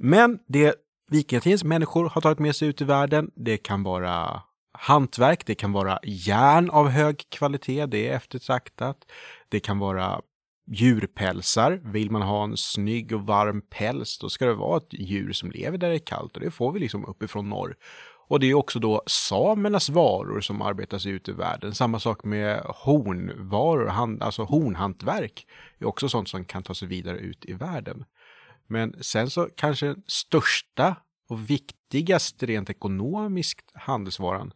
Men 0.00 0.38
det 0.48 0.74
vikingatidens 1.10 1.64
människor 1.64 2.08
har 2.08 2.20
tagit 2.20 2.38
med 2.38 2.56
sig 2.56 2.68
ut 2.68 2.80
i 2.80 2.84
världen, 2.84 3.30
det 3.34 3.56
kan 3.56 3.82
vara 3.82 4.42
hantverk, 4.78 5.46
det 5.46 5.54
kan 5.54 5.72
vara 5.72 5.98
järn 6.02 6.70
av 6.70 6.88
hög 6.88 7.24
kvalitet, 7.28 7.86
det 7.86 8.08
är 8.08 8.16
eftertraktat. 8.16 8.96
Det 9.48 9.60
kan 9.60 9.78
vara 9.78 10.20
djurpälsar. 10.66 11.80
Vill 11.84 12.10
man 12.10 12.22
ha 12.22 12.44
en 12.44 12.56
snygg 12.56 13.12
och 13.12 13.26
varm 13.26 13.62
päls, 13.70 14.18
då 14.18 14.28
ska 14.28 14.46
det 14.46 14.54
vara 14.54 14.76
ett 14.76 14.92
djur 14.92 15.32
som 15.32 15.50
lever 15.50 15.78
där 15.78 15.88
det 15.88 15.94
är 15.94 16.06
kallt 16.06 16.36
och 16.36 16.40
det 16.40 16.50
får 16.50 16.72
vi 16.72 16.80
liksom 16.80 17.04
uppifrån 17.04 17.48
norr. 17.48 17.76
Och 18.28 18.40
det 18.40 18.46
är 18.46 18.54
också 18.54 18.78
då 18.78 19.02
samernas 19.06 19.88
varor 19.88 20.40
som 20.40 20.62
arbetas 20.62 21.06
ut 21.06 21.28
i 21.28 21.32
världen. 21.32 21.74
Samma 21.74 22.00
sak 22.00 22.24
med 22.24 22.62
hornvaror, 22.64 23.90
alltså 24.20 24.42
hornhantverk 24.44 25.46
är 25.78 25.86
också 25.86 26.08
sånt 26.08 26.28
som 26.28 26.44
kan 26.44 26.62
ta 26.62 26.74
sig 26.74 26.88
vidare 26.88 27.18
ut 27.18 27.44
i 27.44 27.52
världen. 27.52 28.04
Men 28.66 28.94
sen 29.00 29.30
så 29.30 29.48
kanske 29.56 29.86
den 29.86 30.02
största 30.06 30.96
och 31.28 31.50
viktigaste 31.50 32.46
rent 32.46 32.70
ekonomiskt 32.70 33.70
handelsvaran, 33.74 34.52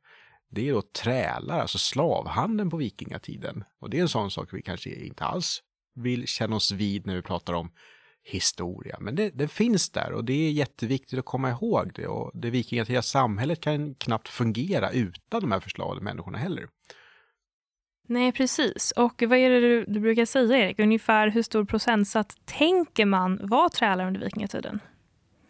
det 0.50 0.68
är 0.68 0.72
då 0.72 0.82
trälar, 0.82 1.60
alltså 1.60 1.78
slavhandeln 1.78 2.70
på 2.70 2.76
vikingatiden. 2.76 3.64
Och 3.80 3.90
det 3.90 3.98
är 3.98 4.02
en 4.02 4.08
sån 4.08 4.30
sak 4.30 4.48
vi 4.52 4.62
kanske 4.62 4.90
inte 4.90 5.24
alls 5.24 5.62
vill 5.94 6.26
känna 6.26 6.56
oss 6.56 6.72
vid 6.72 7.06
när 7.06 7.14
vi 7.14 7.22
pratar 7.22 7.52
om 7.52 7.70
historia. 8.22 8.96
Men 9.00 9.14
det, 9.14 9.30
det, 9.30 9.48
finns 9.48 9.90
där 9.90 10.12
och 10.12 10.24
det 10.24 10.32
är 10.32 10.50
jätteviktigt 10.50 11.18
att 11.18 11.24
komma 11.24 11.50
ihåg 11.50 11.92
det. 11.94 12.06
Och 12.06 12.30
det 12.34 12.50
vikingatida 12.50 13.02
samhället 13.02 13.60
kan 13.60 13.94
knappt 13.94 14.28
fungera 14.28 14.90
utan 14.90 15.40
de 15.40 15.52
här 15.52 15.60
förslavade 15.60 16.00
människorna 16.00 16.38
heller. 16.38 16.68
Nej, 18.08 18.32
precis. 18.32 18.92
Och 18.96 19.22
vad 19.26 19.38
är 19.38 19.50
det 19.50 19.60
du, 19.60 19.84
du 19.84 20.00
brukar 20.00 20.24
säga, 20.24 20.58
Erik? 20.58 20.78
Ungefär 20.78 21.28
hur 21.28 21.42
stor 21.42 21.64
procentsats 21.64 22.36
tänker 22.44 23.06
man 23.06 23.40
var 23.42 23.68
trälar 23.68 24.06
under 24.06 24.20
vikingatiden? 24.20 24.80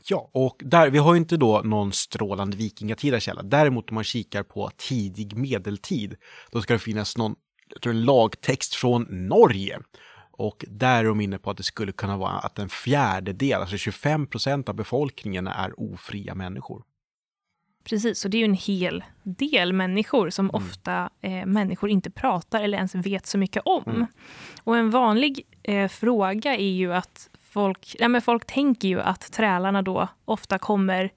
Ja, 0.09 0.31
och 0.33 0.57
där, 0.64 0.90
vi 0.90 0.98
har 0.98 1.14
ju 1.14 1.18
inte 1.18 1.37
då 1.37 1.61
någon 1.64 1.92
strålande 1.92 2.57
vikingatida 2.57 3.20
källa. 3.20 3.42
Däremot 3.42 3.90
om 3.90 3.94
man 3.94 4.05
kikar 4.05 4.42
på 4.42 4.70
tidig 4.76 5.37
medeltid, 5.37 6.16
då 6.50 6.62
ska 6.62 6.72
det 6.72 6.79
finnas 6.79 7.16
någon 7.16 7.35
jag 7.72 7.83
tror 7.83 7.92
en 7.92 8.05
lagtext 8.05 8.74
från 8.74 9.07
Norge 9.11 9.79
och 10.40 10.64
där 10.68 11.00
är 11.00 11.09
de 11.09 11.20
inne 11.20 11.38
på 11.38 11.50
att 11.50 11.57
det 11.57 11.62
skulle 11.62 11.92
kunna 11.92 12.16
vara 12.16 12.33
att 12.33 12.59
en 12.59 12.68
fjärdedel, 12.68 13.61
alltså 13.61 13.76
25 13.76 14.26
procent 14.26 14.68
av 14.68 14.74
befolkningen 14.74 15.46
är 15.46 15.81
ofria 15.81 16.35
människor. 16.35 16.83
Precis, 17.85 18.24
och 18.24 18.31
det 18.31 18.37
är 18.37 18.38
ju 18.38 18.44
en 18.44 18.55
hel 18.55 19.05
del 19.22 19.72
människor 19.72 20.31
som 20.31 20.50
mm. 20.50 20.55
ofta 20.55 21.11
eh, 21.20 21.46
människor 21.46 21.90
inte 21.90 22.11
pratar 22.11 22.62
eller 22.62 22.79
ens 22.79 22.94
vet 22.94 23.26
så 23.26 23.38
mycket 23.38 23.62
om. 23.64 23.83
Mm. 23.87 24.07
Och 24.64 24.76
en 24.76 24.90
vanlig 24.90 25.40
eh, 25.62 25.88
fråga 25.88 26.57
är 26.57 26.70
ju 26.70 26.94
att 26.94 27.31
folk, 27.40 27.96
ja, 27.98 28.09
men 28.09 28.22
folk 28.22 28.46
tänker 28.46 28.88
ju 28.88 29.00
att 29.00 29.33
trälarna 29.33 29.83
då 29.83 30.09
ofta 30.24 30.59
kommer 30.59 31.11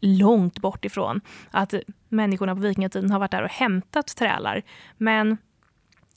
långt 0.00 0.58
bort 0.58 0.84
ifrån. 0.84 1.20
Att 1.50 1.74
människorna 2.08 2.54
på 2.54 2.60
vikingatiden 2.60 3.10
har 3.10 3.18
varit 3.18 3.30
där 3.30 3.42
och 3.42 3.50
hämtat 3.50 4.16
trälar. 4.16 4.62
Men 4.96 5.36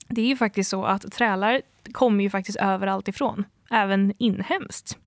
det 0.08 0.20
är 0.20 0.26
ju 0.26 0.36
faktiskt 0.36 0.70
så 0.70 0.84
att 0.84 1.12
trälar 1.12 1.62
kommer 1.92 2.24
ju 2.24 2.30
faktiskt 2.30 2.58
överallt 2.58 3.08
ifrån, 3.08 3.44
även 3.70 4.12
inhemskt. 4.18 4.98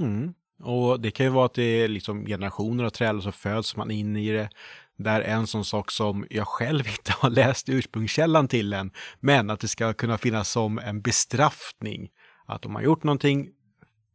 Mm. 0.00 0.34
Och 0.62 1.00
det 1.00 1.10
kan 1.10 1.26
ju 1.26 1.32
vara 1.32 1.46
att 1.46 1.54
det 1.54 1.62
är 1.62 1.88
liksom 1.88 2.26
generationer 2.26 2.84
av 2.84 2.90
trälar 2.90 3.20
som 3.20 3.32
föds 3.32 3.76
man 3.76 3.90
in 3.90 4.16
i 4.16 4.32
det. 4.32 4.50
Där 4.98 5.20
en 5.20 5.46
sån 5.46 5.64
sak 5.64 5.90
som 5.90 6.26
jag 6.30 6.46
själv 6.46 6.86
inte 6.98 7.12
har 7.18 7.30
läst 7.30 7.68
ursprungskällan 7.68 8.48
till 8.48 8.72
än, 8.72 8.90
men 9.20 9.50
att 9.50 9.60
det 9.60 9.68
ska 9.68 9.92
kunna 9.92 10.18
finnas 10.18 10.50
som 10.50 10.78
en 10.78 11.00
bestraffning. 11.00 12.08
Att 12.46 12.66
om 12.66 12.72
man 12.72 12.84
gjort 12.84 13.04
någonting 13.04 13.48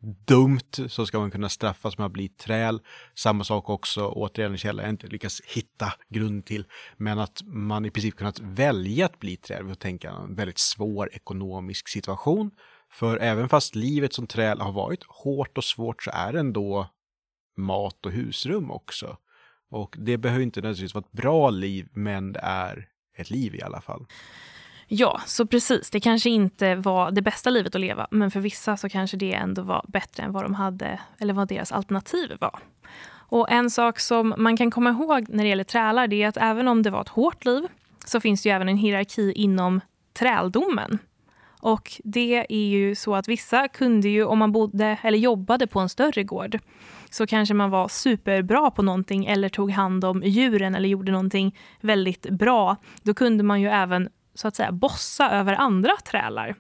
dumt 0.03 0.79
så 0.87 1.05
ska 1.05 1.19
man 1.19 1.31
kunna 1.31 1.49
straffas 1.49 1.97
med 1.97 2.05
att 2.05 2.11
bli 2.11 2.27
träl. 2.27 2.81
Samma 3.15 3.43
sak 3.43 3.69
också, 3.69 4.07
återigen 4.07 4.51
en 4.51 4.57
källa 4.57 4.81
jag 4.81 4.89
inte 4.89 5.07
lyckas 5.07 5.41
hitta 5.45 5.93
grund 6.09 6.45
till, 6.45 6.65
men 6.97 7.19
att 7.19 7.41
man 7.45 7.85
i 7.85 7.91
princip 7.91 8.15
kunnat 8.15 8.39
välja 8.39 9.05
att 9.05 9.19
bli 9.19 9.37
träl. 9.37 9.63
Vi 9.63 9.69
får 9.69 9.75
tänka 9.75 10.11
en 10.11 10.35
väldigt 10.35 10.59
svår 10.59 11.09
ekonomisk 11.13 11.87
situation. 11.87 12.51
För 12.91 13.17
även 13.17 13.49
fast 13.49 13.75
livet 13.75 14.13
som 14.13 14.27
träl 14.27 14.61
har 14.61 14.71
varit 14.71 15.03
hårt 15.03 15.57
och 15.57 15.63
svårt 15.63 16.03
så 16.03 16.11
är 16.13 16.33
det 16.33 16.39
ändå 16.39 16.89
mat 17.57 18.05
och 18.05 18.11
husrum 18.11 18.71
också. 18.71 19.17
Och 19.69 19.95
det 19.99 20.17
behöver 20.17 20.43
inte 20.43 20.61
nödvändigtvis 20.61 20.93
vara 20.93 21.05
ett 21.05 21.21
bra 21.21 21.49
liv, 21.49 21.87
men 21.91 22.33
det 22.33 22.39
är 22.39 22.87
ett 23.17 23.29
liv 23.29 23.55
i 23.55 23.61
alla 23.61 23.81
fall. 23.81 24.05
Ja, 24.95 25.21
så 25.25 25.45
precis. 25.45 25.89
Det 25.89 25.99
kanske 25.99 26.29
inte 26.29 26.75
var 26.75 27.12
det 27.12 27.21
bästa 27.21 27.49
livet 27.49 27.75
att 27.75 27.82
leva, 27.82 28.08
men 28.12 28.32
för 28.32 28.39
vissa 28.39 28.77
så 28.77 28.89
kanske 28.89 29.17
det 29.17 29.34
ändå 29.34 29.62
var 29.62 29.86
bättre 29.88 30.23
än 30.23 30.32
vad 30.32 30.45
de 30.45 30.53
hade, 30.56 30.99
eller 31.19 31.34
vad 31.34 31.47
deras 31.47 31.71
alternativ 31.71 32.32
var. 32.41 32.60
Och 33.13 33.51
en 33.51 33.69
sak 33.69 33.99
som 33.99 34.34
man 34.38 34.58
kan 34.58 34.71
komma 34.71 34.89
ihåg 34.89 35.25
när 35.29 35.43
det 35.43 35.49
gäller 35.49 35.63
trälar, 35.63 36.08
det 36.08 36.23
är 36.23 36.27
att 36.27 36.38
även 36.38 36.67
om 36.67 36.84
det 36.84 36.89
var 36.89 37.01
ett 37.01 37.10
hårt 37.10 37.45
liv, 37.45 37.63
så 38.06 38.19
finns 38.19 38.43
det 38.43 38.49
ju 38.49 38.56
även 38.56 38.69
en 38.69 38.77
hierarki 38.77 39.32
inom 39.32 39.82
träldomen. 40.13 40.99
Och 41.60 41.91
det 42.03 42.45
är 42.49 42.67
ju 42.67 42.95
så 42.95 43.15
att 43.15 43.27
vissa 43.27 43.67
kunde 43.67 44.10
ju, 44.10 44.23
om 44.23 44.39
man 44.39 44.51
bodde 44.51 44.97
eller 45.03 45.17
jobbade 45.17 45.67
på 45.67 45.79
en 45.79 45.89
större 45.89 46.23
gård, 46.23 46.60
så 47.10 47.27
kanske 47.27 47.53
man 47.53 47.69
var 47.69 47.88
superbra 47.88 48.71
på 48.71 48.82
någonting 48.82 49.25
eller 49.25 49.49
tog 49.49 49.71
hand 49.71 50.06
om 50.06 50.23
djuren 50.25 50.75
eller 50.75 50.89
gjorde 50.89 51.12
någonting 51.12 51.58
väldigt 51.82 52.29
bra. 52.29 52.75
Då 53.03 53.13
kunde 53.13 53.43
man 53.43 53.62
ju 53.62 53.67
även 53.67 54.10
så 54.35 54.47
att 54.47 54.55
säga 54.55 54.71
bossa 54.71 55.31
över 55.31 55.53
andra 55.53 55.91
trälar. 56.05 56.55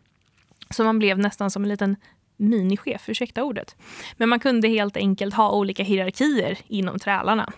Så 0.69 0.83
man 0.83 0.99
blev 0.99 1.19
nästan 1.19 1.51
som 1.51 1.63
en 1.63 1.69
liten 1.69 1.95
minichef, 2.37 3.09
ursäkta 3.09 3.43
ordet. 3.43 3.75
Men 4.17 4.29
man 4.29 4.39
kunde 4.39 4.67
helt 4.67 4.97
enkelt 4.97 5.33
ha 5.33 5.51
olika 5.51 5.83
hierarkier 5.83 6.57
inom 6.67 6.99
trälarna. 6.99 7.53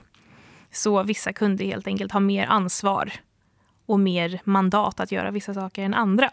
Så 0.71 1.03
vissa 1.03 1.33
kunde 1.33 1.65
helt 1.65 1.87
enkelt 1.87 2.11
ha 2.11 2.19
mer 2.19 2.45
ansvar 2.47 3.13
och 3.85 3.99
mer 3.99 4.41
mandat 4.43 4.99
att 4.99 5.11
göra 5.11 5.31
vissa 5.31 5.53
saker 5.53 5.83
än 5.83 5.93
andra. 5.93 6.29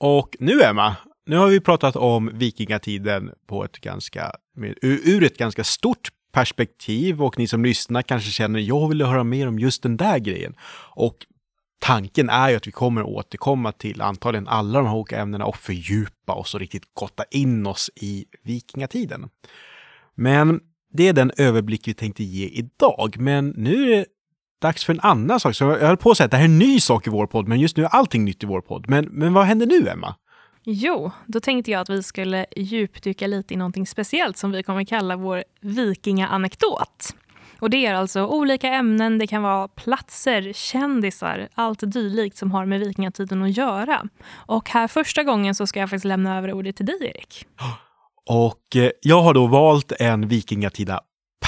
Och 0.00 0.36
nu 0.38 0.62
Emma, 0.62 0.96
nu 1.26 1.36
har 1.36 1.48
vi 1.48 1.60
pratat 1.60 1.96
om 1.96 2.30
vikingatiden 2.34 3.32
på 3.46 3.64
ett 3.64 3.78
ganska, 3.78 4.32
ur 4.82 5.24
ett 5.24 5.38
ganska 5.38 5.64
stort 5.64 6.08
perspektiv 6.38 7.22
och 7.22 7.38
ni 7.38 7.46
som 7.46 7.64
lyssnar 7.64 8.02
kanske 8.02 8.30
känner 8.30 8.60
jag 8.60 8.88
vill 8.88 9.02
höra 9.02 9.24
mer 9.24 9.48
om 9.48 9.58
just 9.58 9.82
den 9.82 9.96
där 9.96 10.18
grejen. 10.18 10.54
Och 10.94 11.16
tanken 11.80 12.30
är 12.30 12.50
ju 12.50 12.56
att 12.56 12.66
vi 12.66 12.72
kommer 12.72 13.02
återkomma 13.02 13.72
till 13.72 14.02
antagligen 14.02 14.48
alla 14.48 14.78
de 14.78 14.86
här 14.86 14.94
olika 14.94 15.18
ämnena 15.20 15.44
och 15.44 15.56
fördjupa 15.56 16.32
oss 16.32 16.54
och 16.54 16.60
riktigt 16.60 16.94
gotta 16.94 17.24
in 17.30 17.66
oss 17.66 17.90
i 17.94 18.24
vikingatiden. 18.44 19.28
Men 20.14 20.60
det 20.92 21.08
är 21.08 21.12
den 21.12 21.32
överblick 21.36 21.88
vi 21.88 21.94
tänkte 21.94 22.24
ge 22.24 22.46
idag. 22.46 23.16
Men 23.18 23.48
nu 23.56 23.92
är 23.92 23.96
det 23.96 24.06
dags 24.60 24.84
för 24.84 24.92
en 24.92 25.00
annan 25.00 25.40
sak. 25.40 25.54
Så 25.54 25.64
jag 25.64 25.78
höll 25.78 25.96
på 25.96 26.10
att 26.10 26.16
säga 26.16 26.24
att 26.24 26.30
det 26.30 26.36
här 26.36 26.44
är 26.44 26.48
en 26.48 26.58
ny 26.58 26.80
sak 26.80 27.06
i 27.06 27.10
vår 27.10 27.26
podd, 27.26 27.48
men 27.48 27.60
just 27.60 27.76
nu 27.76 27.84
är 27.84 27.88
allting 27.88 28.24
nytt 28.24 28.42
i 28.42 28.46
vår 28.46 28.60
podd. 28.60 28.88
Men, 28.88 29.04
men 29.04 29.32
vad 29.32 29.44
händer 29.44 29.66
nu, 29.66 29.88
Emma? 29.88 30.14
Jo, 30.70 31.10
då 31.26 31.40
tänkte 31.40 31.70
jag 31.70 31.80
att 31.80 31.90
vi 31.90 32.02
skulle 32.02 32.46
djupdyka 32.56 33.26
lite 33.26 33.54
i 33.54 33.56
någonting 33.56 33.86
speciellt 33.86 34.36
som 34.36 34.52
vi 34.52 34.62
kommer 34.62 34.84
kalla 34.84 35.16
vår 35.16 35.44
vikingaanekdot. 35.60 37.14
Och 37.60 37.70
det 37.70 37.86
är 37.86 37.94
alltså 37.94 38.26
olika 38.26 38.68
ämnen, 38.68 39.18
det 39.18 39.26
kan 39.26 39.42
vara 39.42 39.68
platser, 39.68 40.52
kändisar, 40.52 41.48
allt 41.54 41.92
dylikt 41.92 42.36
som 42.36 42.52
har 42.52 42.66
med 42.66 42.80
vikingatiden 42.80 43.42
att 43.42 43.56
göra. 43.56 44.08
Och 44.34 44.68
här 44.68 44.88
första 44.88 45.22
gången 45.22 45.54
så 45.54 45.66
ska 45.66 45.80
jag 45.80 45.90
faktiskt 45.90 46.04
lämna 46.04 46.38
över 46.38 46.52
ordet 46.52 46.76
till 46.76 46.86
dig, 46.86 46.98
Erik. 47.02 47.46
Och 48.26 48.76
eh, 48.76 48.90
jag 49.00 49.22
har 49.22 49.34
då 49.34 49.46
valt 49.46 49.92
en 49.92 50.28
vikingatida 50.28 51.00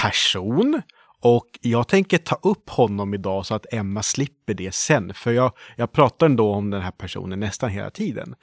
person 0.02 0.82
och 1.22 1.46
jag 1.60 1.88
tänker 1.88 2.18
ta 2.18 2.38
upp 2.42 2.70
honom 2.70 3.14
idag 3.14 3.46
så 3.46 3.54
att 3.54 3.72
Emma 3.72 4.02
slipper 4.02 4.54
det 4.54 4.74
sen, 4.74 5.14
för 5.14 5.32
jag, 5.32 5.52
jag 5.76 5.92
pratar 5.92 6.26
ändå 6.26 6.52
om 6.52 6.70
den 6.70 6.82
här 6.82 6.90
personen 6.90 7.40
nästan 7.40 7.70
hela 7.70 7.90
tiden. 7.90 8.34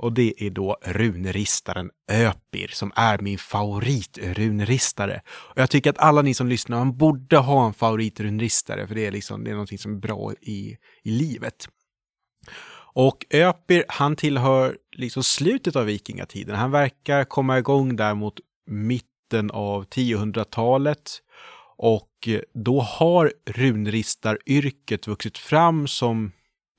Och 0.00 0.12
det 0.12 0.34
är 0.42 0.50
då 0.50 0.76
runristaren 0.82 1.90
Öpir 2.10 2.68
som 2.68 2.92
är 2.96 3.18
min 3.18 3.38
favoritrunristare. 3.38 5.22
Och 5.28 5.58
jag 5.58 5.70
tycker 5.70 5.90
att 5.90 5.98
alla 5.98 6.22
ni 6.22 6.34
som 6.34 6.48
lyssnar, 6.48 6.78
man 6.78 6.96
borde 6.96 7.36
ha 7.36 7.66
en 7.66 7.74
favoritrunristare 7.74 8.86
för 8.86 8.94
det 8.94 9.06
är 9.06 9.10
liksom, 9.10 9.44
det 9.44 9.50
är 9.50 9.52
någonting 9.52 9.78
som 9.78 9.94
är 9.94 9.98
bra 9.98 10.32
i, 10.40 10.76
i 11.02 11.10
livet. 11.10 11.68
Och 12.92 13.26
Öpir, 13.30 13.84
han 13.88 14.16
tillhör 14.16 14.76
liksom 14.96 15.22
slutet 15.22 15.76
av 15.76 15.84
vikingatiden. 15.84 16.56
Han 16.56 16.70
verkar 16.70 17.24
komma 17.24 17.58
igång 17.58 17.96
där 17.96 18.14
mot 18.14 18.34
mitten 18.66 19.50
av 19.50 19.84
1000-talet. 19.84 21.10
Och 21.76 22.28
då 22.54 22.80
har 22.80 23.32
runristaryrket 23.46 25.06
vuxit 25.06 25.38
fram 25.38 25.88
som 25.88 26.32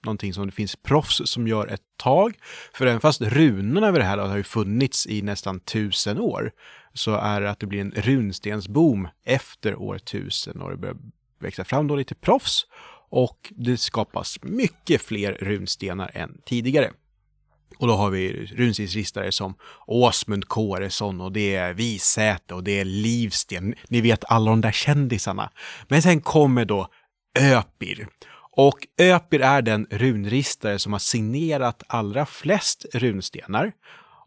någonting 0.04 0.34
som 0.34 0.46
det 0.46 0.52
finns 0.52 0.76
proffs 0.76 1.22
som 1.26 1.48
gör 1.48 1.68
ett 1.68 1.82
tag. 1.98 2.34
För 2.74 2.86
även 2.86 3.00
fast 3.00 3.22
runorna 3.22 3.88
över 3.88 4.00
det 4.00 4.06
här 4.06 4.18
har 4.18 4.38
ju 4.38 4.44
funnits 4.44 5.08
i 5.08 5.22
nästan 5.22 5.60
tusen 5.60 6.20
år, 6.20 6.52
så 6.94 7.16
är 7.16 7.42
det 7.42 7.50
att 7.50 7.60
det 7.60 7.66
blir 7.66 7.82
en 7.82 7.92
runstensboom 7.92 9.08
efter 9.26 9.76
år 9.76 9.98
tusen 9.98 10.62
och 10.62 10.70
det 10.70 10.78
börjar 10.78 10.98
växa 11.40 11.64
fram 11.64 11.88
då 11.88 11.96
lite 11.96 12.16
proffs 12.16 12.66
och 13.10 13.54
det 13.58 13.78
skapas 13.78 14.40
mycket 14.42 15.02
fler 15.02 15.34
runstenar 15.34 16.12
än 16.14 16.42
tidigare. 16.46 16.92
Och 17.78 17.88
då 17.88 17.94
har 17.94 18.10
vi 18.10 18.46
runstensristare 18.46 19.32
som 19.32 19.56
Åsmund 19.88 20.48
Kåresson 20.48 21.22
och 21.22 21.32
det 21.32 21.56
är 21.56 21.74
Visäte 21.74 22.54
och 22.54 22.64
det 22.64 22.80
är 22.80 22.86
Livsten. 22.86 23.76
Ni 23.88 24.02
vet 24.02 24.24
alla 24.28 24.52
de 24.52 24.62
där 24.62 24.72
kändisarna. 24.72 25.52
Men 25.88 26.02
sen 26.02 26.22
kommer 26.22 26.66
då 26.66 26.88
Öpir. 27.40 28.08
Och 28.52 28.88
Öpir 28.98 29.42
är 29.42 29.62
den 29.62 29.88
runristare 29.90 30.80
som 30.80 30.92
har 30.92 31.00
signerat 31.00 31.84
allra 31.88 32.26
flest 32.26 32.86
runstenar. 32.94 33.72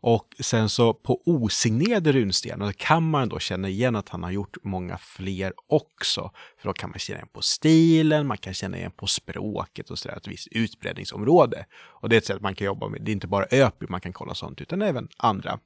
Och 0.07 0.37
sen 0.41 0.69
så 0.69 0.95
på 0.95 1.23
osignerade 1.27 2.13
runstenar 2.13 2.73
kan 2.73 3.11
man 3.11 3.29
då 3.29 3.39
känna 3.39 3.69
igen 3.69 3.97
att 3.97 4.09
han 4.09 4.23
har 4.23 4.31
gjort 4.31 4.57
många 4.63 4.99
fler 4.99 5.53
också. 5.67 6.31
För 6.59 6.69
då 6.69 6.73
kan 6.73 6.91
man 6.91 6.99
känna 6.99 7.19
igen 7.19 7.29
på 7.33 7.43
stilen, 7.43 8.27
man 8.27 8.39
kan 8.39 8.55
känna 8.55 8.77
igen 8.77 8.91
på 8.97 9.07
språket 9.07 9.91
och 9.91 9.99
sådär, 9.99 10.17
ett 10.17 10.27
visst 10.27 10.49
utbredningsområde. 10.51 11.67
Och 11.75 12.09
det 12.09 12.17
är 12.17 12.19
ett 12.19 12.27
sätt 12.27 12.41
man 12.41 12.55
kan 12.55 12.65
jobba 12.65 12.89
med. 12.89 13.03
Det 13.03 13.11
är 13.11 13.13
inte 13.13 13.27
bara 13.27 13.45
Öpir 13.45 13.87
man 13.89 14.01
kan 14.01 14.13
kolla 14.13 14.35
sånt, 14.35 14.61
utan 14.61 14.83
även 14.83 15.09
andra. 15.17 15.59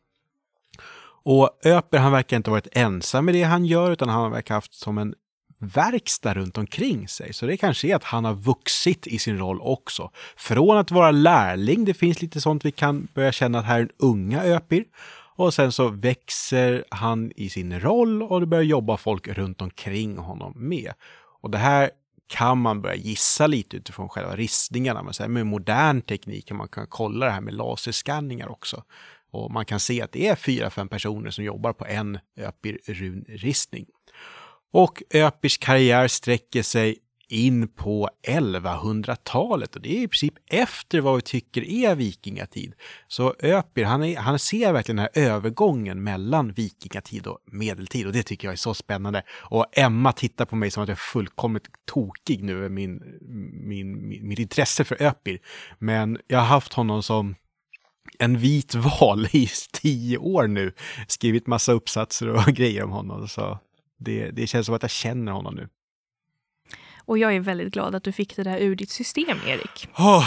Och 1.22 1.50
Öper, 1.64 1.98
han 1.98 2.12
verkar 2.12 2.36
inte 2.36 2.50
ha 2.50 2.54
varit 2.54 2.76
ensam 2.76 3.24
med 3.24 3.34
det 3.34 3.42
han 3.42 3.64
gör, 3.64 3.90
utan 3.90 4.08
han 4.08 4.30
verkar 4.30 4.54
haft 4.54 4.74
som 4.74 4.98
en 4.98 5.14
verkstad 5.58 6.34
runt 6.34 6.58
omkring 6.58 7.08
sig. 7.08 7.32
Så 7.32 7.46
det 7.46 7.56
kanske 7.56 7.88
är 7.88 7.96
att 7.96 8.04
han 8.04 8.24
har 8.24 8.34
vuxit 8.34 9.06
i 9.06 9.18
sin 9.18 9.38
roll 9.38 9.60
också. 9.60 10.10
Från 10.36 10.76
att 10.76 10.90
vara 10.90 11.10
lärling, 11.10 11.84
det 11.84 11.94
finns 11.94 12.22
lite 12.22 12.40
sånt 12.40 12.64
vi 12.64 12.70
kan 12.70 13.08
börja 13.14 13.32
känna 13.32 13.58
att 13.58 13.64
här 13.64 13.78
är 13.78 13.82
en 13.82 13.90
unga 13.98 14.42
Öpir. 14.42 14.84
Och 15.36 15.54
sen 15.54 15.72
så 15.72 15.88
växer 15.88 16.84
han 16.90 17.32
i 17.36 17.48
sin 17.48 17.80
roll 17.80 18.22
och 18.22 18.40
det 18.40 18.46
börjar 18.46 18.64
jobba 18.64 18.96
folk 18.96 19.28
runt 19.28 19.62
omkring 19.62 20.18
honom 20.18 20.52
med. 20.56 20.92
Och 21.40 21.50
det 21.50 21.58
här 21.58 21.90
kan 22.26 22.58
man 22.58 22.82
börja 22.82 22.96
gissa 22.96 23.46
lite 23.46 23.76
utifrån 23.76 24.08
själva 24.08 24.36
ristningarna. 24.36 25.12
Men 25.18 25.32
med 25.32 25.46
modern 25.46 26.02
teknik 26.02 26.48
kan 26.48 26.56
man 26.56 26.68
kan 26.68 26.86
kolla 26.86 27.26
det 27.26 27.32
här 27.32 27.40
med 27.40 27.54
laserskanningar 27.54 28.48
också. 28.48 28.84
Och 29.30 29.50
man 29.50 29.64
kan 29.64 29.80
se 29.80 30.02
att 30.02 30.12
det 30.12 30.26
är 30.26 30.34
fyra, 30.34 30.70
fem 30.70 30.88
personer 30.88 31.30
som 31.30 31.44
jobbar 31.44 31.72
på 31.72 31.86
en 31.86 32.18
Öpir-runristning. 32.36 33.86
Och 34.72 35.02
Öpirs 35.14 35.58
karriär 35.58 36.08
sträcker 36.08 36.62
sig 36.62 36.98
in 37.28 37.68
på 37.68 38.08
1100-talet 38.26 39.76
och 39.76 39.82
det 39.82 39.98
är 39.98 40.02
i 40.02 40.08
princip 40.08 40.34
efter 40.46 41.00
vad 41.00 41.16
vi 41.16 41.22
tycker 41.22 41.64
är 41.64 41.94
vikingatid. 41.94 42.74
Så 43.08 43.34
Öpir, 43.42 43.84
han, 43.84 44.04
är, 44.04 44.16
han 44.16 44.38
ser 44.38 44.72
verkligen 44.72 44.96
den 44.96 45.08
här 45.14 45.30
övergången 45.30 46.02
mellan 46.02 46.52
vikingatid 46.52 47.26
och 47.26 47.38
medeltid 47.46 48.06
och 48.06 48.12
det 48.12 48.22
tycker 48.22 48.48
jag 48.48 48.52
är 48.52 48.56
så 48.56 48.74
spännande. 48.74 49.22
Och 49.30 49.66
Emma 49.72 50.12
tittar 50.12 50.44
på 50.44 50.56
mig 50.56 50.70
som 50.70 50.82
att 50.82 50.88
jag 50.88 50.94
är 50.94 51.00
fullkomligt 51.12 51.66
tokig 51.84 52.44
nu 52.44 52.56
över 52.56 52.68
min, 52.68 53.02
min, 53.52 54.08
min, 54.08 54.28
mitt 54.28 54.38
intresse 54.38 54.84
för 54.84 55.02
Öpir. 55.02 55.38
Men 55.78 56.18
jag 56.26 56.38
har 56.38 56.46
haft 56.46 56.72
honom 56.72 57.02
som 57.02 57.34
en 58.18 58.38
vit 58.38 58.74
val 59.00 59.28
i 59.32 59.48
tio 59.72 60.18
år 60.18 60.46
nu, 60.46 60.72
skrivit 61.08 61.46
massa 61.46 61.72
uppsatser 61.72 62.28
och 62.28 62.44
grejer 62.46 62.84
om 62.84 62.90
honom. 62.90 63.28
Så 63.28 63.58
det, 63.98 64.30
det 64.30 64.46
känns 64.46 64.66
som 64.66 64.74
att 64.74 64.82
jag 64.82 64.90
känner 64.90 65.32
honom 65.32 65.54
nu. 65.54 65.68
Och 67.04 67.18
jag 67.18 67.34
är 67.34 67.40
väldigt 67.40 67.72
glad 67.72 67.94
att 67.94 68.04
du 68.04 68.12
fick 68.12 68.36
det 68.36 68.42
där 68.42 68.58
ur 68.58 68.76
ditt 68.76 68.90
system, 68.90 69.38
Erik. 69.46 69.88
Oh, 69.98 70.26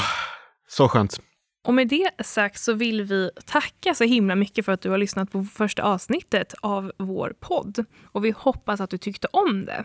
så 0.68 0.90
skönt. 0.90 1.20
Och 1.64 1.74
med 1.74 1.88
det 1.88 2.12
sagt 2.24 2.60
så 2.60 2.74
vill 2.74 3.02
vi 3.02 3.30
tacka 3.46 3.94
så 3.94 4.04
himla 4.04 4.36
mycket 4.36 4.66
för 4.66 4.72
att 4.72 4.82
du 4.82 4.90
har 4.90 4.98
lyssnat 4.98 5.32
på 5.32 5.44
första 5.44 5.84
avsnittet 5.84 6.54
av 6.62 6.92
vår 6.98 7.34
podd. 7.40 7.86
Och 8.04 8.26
vi 8.26 8.32
hoppas 8.38 8.82
att 8.82 8.90
du 8.90 8.98
tyckte 8.98 9.28
om 9.32 9.66
det. 9.66 9.84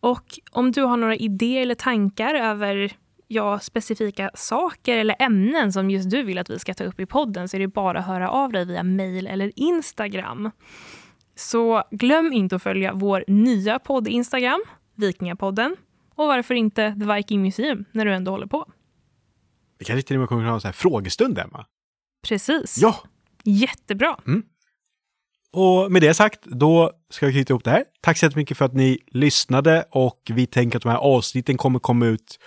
Och 0.00 0.38
om 0.50 0.72
du 0.72 0.82
har 0.82 0.96
några 0.96 1.16
idéer 1.16 1.62
eller 1.62 1.74
tankar 1.74 2.34
över 2.34 2.92
ja, 3.28 3.58
specifika 3.58 4.30
saker 4.34 4.96
eller 4.96 5.16
ämnen 5.18 5.72
som 5.72 5.90
just 5.90 6.10
du 6.10 6.22
vill 6.22 6.38
att 6.38 6.50
vi 6.50 6.58
ska 6.58 6.74
ta 6.74 6.84
upp 6.84 7.00
i 7.00 7.06
podden 7.06 7.48
så 7.48 7.56
är 7.56 7.60
det 7.60 7.68
bara 7.68 7.98
att 7.98 8.06
höra 8.06 8.30
av 8.30 8.52
dig 8.52 8.64
via 8.64 8.82
mail 8.82 9.26
eller 9.26 9.52
Instagram. 9.56 10.50
Så 11.42 11.82
glöm 11.90 12.32
inte 12.32 12.56
att 12.56 12.62
följa 12.62 12.92
vår 12.94 13.24
nya 13.26 13.78
podd 13.78 14.08
Instagram, 14.08 14.62
Vikingapodden. 14.96 15.76
Och 16.14 16.26
varför 16.26 16.54
inte 16.54 16.96
The 17.00 17.14
Viking 17.14 17.42
Museum 17.42 17.84
när 17.92 18.04
du 18.04 18.14
ändå 18.14 18.30
håller 18.30 18.46
på? 18.46 18.66
Vi 19.78 19.84
kanske 19.84 20.06
till 20.06 20.16
och 20.16 20.20
med 20.20 20.28
kommer 20.28 20.42
att 20.42 20.48
ha 20.48 20.54
en 20.54 20.60
sån 20.60 20.68
här 20.68 20.72
frågestund, 20.72 21.38
Emma? 21.38 21.66
Precis. 22.28 22.78
Ja! 22.82 22.96
Jättebra. 23.44 24.16
Mm. 24.26 24.42
Och 25.52 25.92
med 25.92 26.02
det 26.02 26.14
sagt, 26.14 26.44
då 26.44 26.92
ska 27.10 27.26
vi 27.26 27.32
knyta 27.32 27.52
ihop 27.52 27.64
det 27.64 27.70
här. 27.70 27.84
Tack 28.00 28.18
så 28.18 28.26
jättemycket 28.26 28.58
för 28.58 28.64
att 28.64 28.74
ni 28.74 28.98
lyssnade 29.06 29.84
och 29.90 30.20
vi 30.34 30.46
tänker 30.46 30.76
att 30.76 30.82
de 30.82 30.88
här 30.88 30.98
avsnitten 30.98 31.56
kommer 31.56 31.78
komma 31.78 32.06
ut 32.06 32.38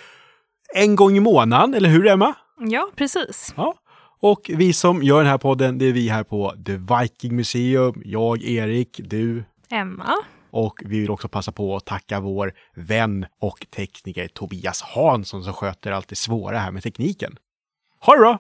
en 0.73 0.95
gång 0.95 1.17
i 1.17 1.19
månaden, 1.19 1.73
eller 1.73 1.89
hur 1.89 2.08
Emma? 2.08 2.34
Ja, 2.60 2.89
precis. 2.95 3.53
Ja. 3.58 3.73
Och 4.19 4.51
vi 4.54 4.73
som 4.73 5.04
gör 5.04 5.17
den 5.17 5.28
här 5.28 5.38
podden, 5.38 5.78
det 5.78 5.86
är 5.86 5.93
vi 5.93 6.10
här 6.10 6.23
på 6.23 6.54
The 6.65 6.78
Viking 6.78 7.36
Museum. 7.36 8.01
Jag, 8.06 8.43
Erik, 8.43 9.01
du. 9.04 9.43
Emma. 9.69 10.15
Och 10.51 10.82
vi 10.86 10.99
vill 10.99 11.10
också 11.10 11.28
passa 11.28 11.51
på 11.51 11.75
att 11.75 11.86
tacka 11.86 12.19
vår 12.19 12.54
vän 12.75 13.25
och 13.39 13.65
tekniker 13.75 14.28
Tobias 14.28 14.82
Hansson 14.82 15.43
som 15.43 15.54
sköter 15.54 15.91
allt 15.91 16.08
det 16.08 16.15
svåra 16.15 16.58
här 16.58 16.71
med 16.71 16.84
tekniken. 16.84 17.38
Ha 17.99 18.13
det 18.13 18.19
bra! 18.19 18.39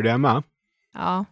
Hör 0.00 0.04
du 0.04 0.10
Emma? 0.10 0.42
Ja. 0.94 1.24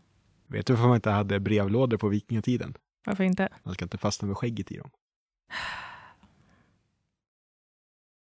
Vet 0.47 0.67
du 0.67 0.73
varför 0.73 0.87
man 0.89 0.95
inte 0.95 1.11
hade 1.11 1.41
brevlådor 1.41 1.97
på 1.97 2.09
vikingatiden? 2.09 2.75
Varför 3.07 3.25
inte? 3.25 3.49
Man 3.63 3.75
ska 3.75 3.85
inte 3.85 3.99
fastna 3.99 4.29
med 4.29 4.37
skägget 4.37 4.73
i 4.73 4.77
dem. 4.77 4.91